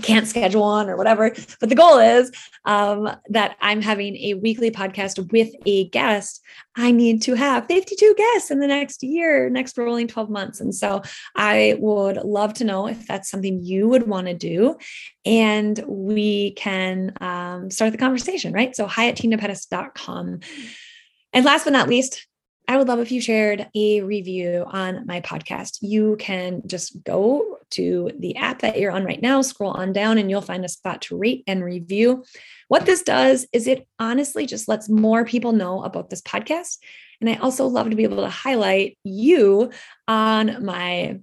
can't 0.02 0.26
schedule 0.26 0.62
one 0.62 0.88
or 0.88 0.96
whatever. 0.96 1.34
But 1.60 1.68
the 1.68 1.74
goal 1.74 1.98
is 1.98 2.30
um, 2.64 3.10
that 3.30 3.56
I'm 3.60 3.82
having 3.82 4.16
a 4.16 4.34
weekly 4.34 4.70
podcast 4.70 5.30
with 5.32 5.50
a 5.66 5.88
guest. 5.88 6.40
I 6.76 6.90
need 6.90 7.22
to 7.22 7.34
have 7.34 7.66
52 7.66 8.14
guests 8.16 8.50
in 8.50 8.60
the 8.60 8.66
next 8.66 9.02
year, 9.02 9.50
next 9.50 9.76
rolling 9.76 10.06
12 10.06 10.30
months. 10.30 10.60
And 10.60 10.74
so 10.74 11.02
I 11.34 11.76
would 11.78 12.18
love 12.18 12.54
to 12.54 12.64
know 12.64 12.86
if 12.86 13.06
that's 13.06 13.30
something 13.30 13.62
you 13.62 13.88
would 13.88 14.06
want 14.06 14.26
to 14.26 14.34
do. 14.34 14.76
And 15.24 15.82
we 15.86 16.52
can 16.52 17.12
um, 17.20 17.70
start 17.70 17.92
the 17.92 17.98
conversation, 17.98 18.52
right? 18.52 18.76
So 18.76 18.86
hi 18.86 19.08
at 19.08 19.16
tenapettis.com. 19.16 20.40
And 21.32 21.44
last 21.44 21.64
but 21.64 21.72
not 21.72 21.88
least, 21.88 22.26
I 22.70 22.76
would 22.76 22.86
love 22.86 22.98
if 22.98 23.10
you 23.10 23.22
shared 23.22 23.66
a 23.74 24.02
review 24.02 24.62
on 24.66 25.06
my 25.06 25.22
podcast. 25.22 25.78
You 25.80 26.16
can 26.20 26.60
just 26.66 27.02
go 27.02 27.56
to 27.70 28.10
the 28.18 28.36
app 28.36 28.60
that 28.60 28.78
you're 28.78 28.92
on 28.92 29.06
right 29.06 29.22
now, 29.22 29.40
scroll 29.40 29.70
on 29.70 29.94
down, 29.94 30.18
and 30.18 30.28
you'll 30.28 30.42
find 30.42 30.66
a 30.66 30.68
spot 30.68 31.00
to 31.02 31.16
rate 31.16 31.44
and 31.46 31.64
review. 31.64 32.24
What 32.68 32.84
this 32.84 33.02
does 33.02 33.46
is 33.54 33.66
it 33.66 33.88
honestly 33.98 34.44
just 34.44 34.68
lets 34.68 34.86
more 34.90 35.24
people 35.24 35.52
know 35.52 35.82
about 35.82 36.10
this 36.10 36.20
podcast. 36.20 36.76
And 37.22 37.30
I 37.30 37.36
also 37.36 37.66
love 37.66 37.88
to 37.88 37.96
be 37.96 38.04
able 38.04 38.22
to 38.22 38.28
highlight 38.28 38.98
you 39.02 39.70
on 40.06 40.62
my 40.62 41.20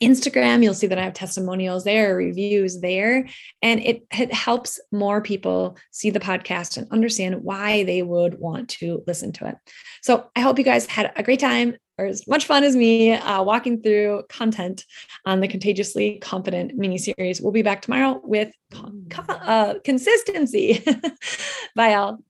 Instagram, 0.00 0.62
you'll 0.62 0.74
see 0.74 0.86
that 0.86 0.98
I 0.98 1.04
have 1.04 1.14
testimonials 1.14 1.84
there, 1.84 2.16
reviews 2.16 2.80
there, 2.80 3.28
and 3.60 3.80
it, 3.80 4.06
it 4.12 4.32
helps 4.32 4.80
more 4.90 5.20
people 5.20 5.76
see 5.90 6.10
the 6.10 6.20
podcast 6.20 6.76
and 6.76 6.90
understand 6.90 7.42
why 7.42 7.84
they 7.84 8.02
would 8.02 8.38
want 8.38 8.68
to 8.70 9.02
listen 9.06 9.32
to 9.32 9.48
it. 9.48 9.56
So 10.02 10.30
I 10.34 10.40
hope 10.40 10.58
you 10.58 10.64
guys 10.64 10.86
had 10.86 11.12
a 11.16 11.22
great 11.22 11.40
time 11.40 11.76
or 11.98 12.06
as 12.06 12.26
much 12.26 12.46
fun 12.46 12.64
as 12.64 12.74
me 12.74 13.12
uh, 13.12 13.42
walking 13.42 13.82
through 13.82 14.22
content 14.28 14.84
on 15.26 15.40
the 15.40 15.48
Contagiously 15.48 16.18
Confident 16.18 16.74
mini 16.74 16.98
series. 16.98 17.40
We'll 17.40 17.52
be 17.52 17.62
back 17.62 17.82
tomorrow 17.82 18.20
with 18.24 18.52
uh, 19.28 19.74
consistency. 19.84 20.82
Bye, 21.76 21.94
all. 21.94 22.22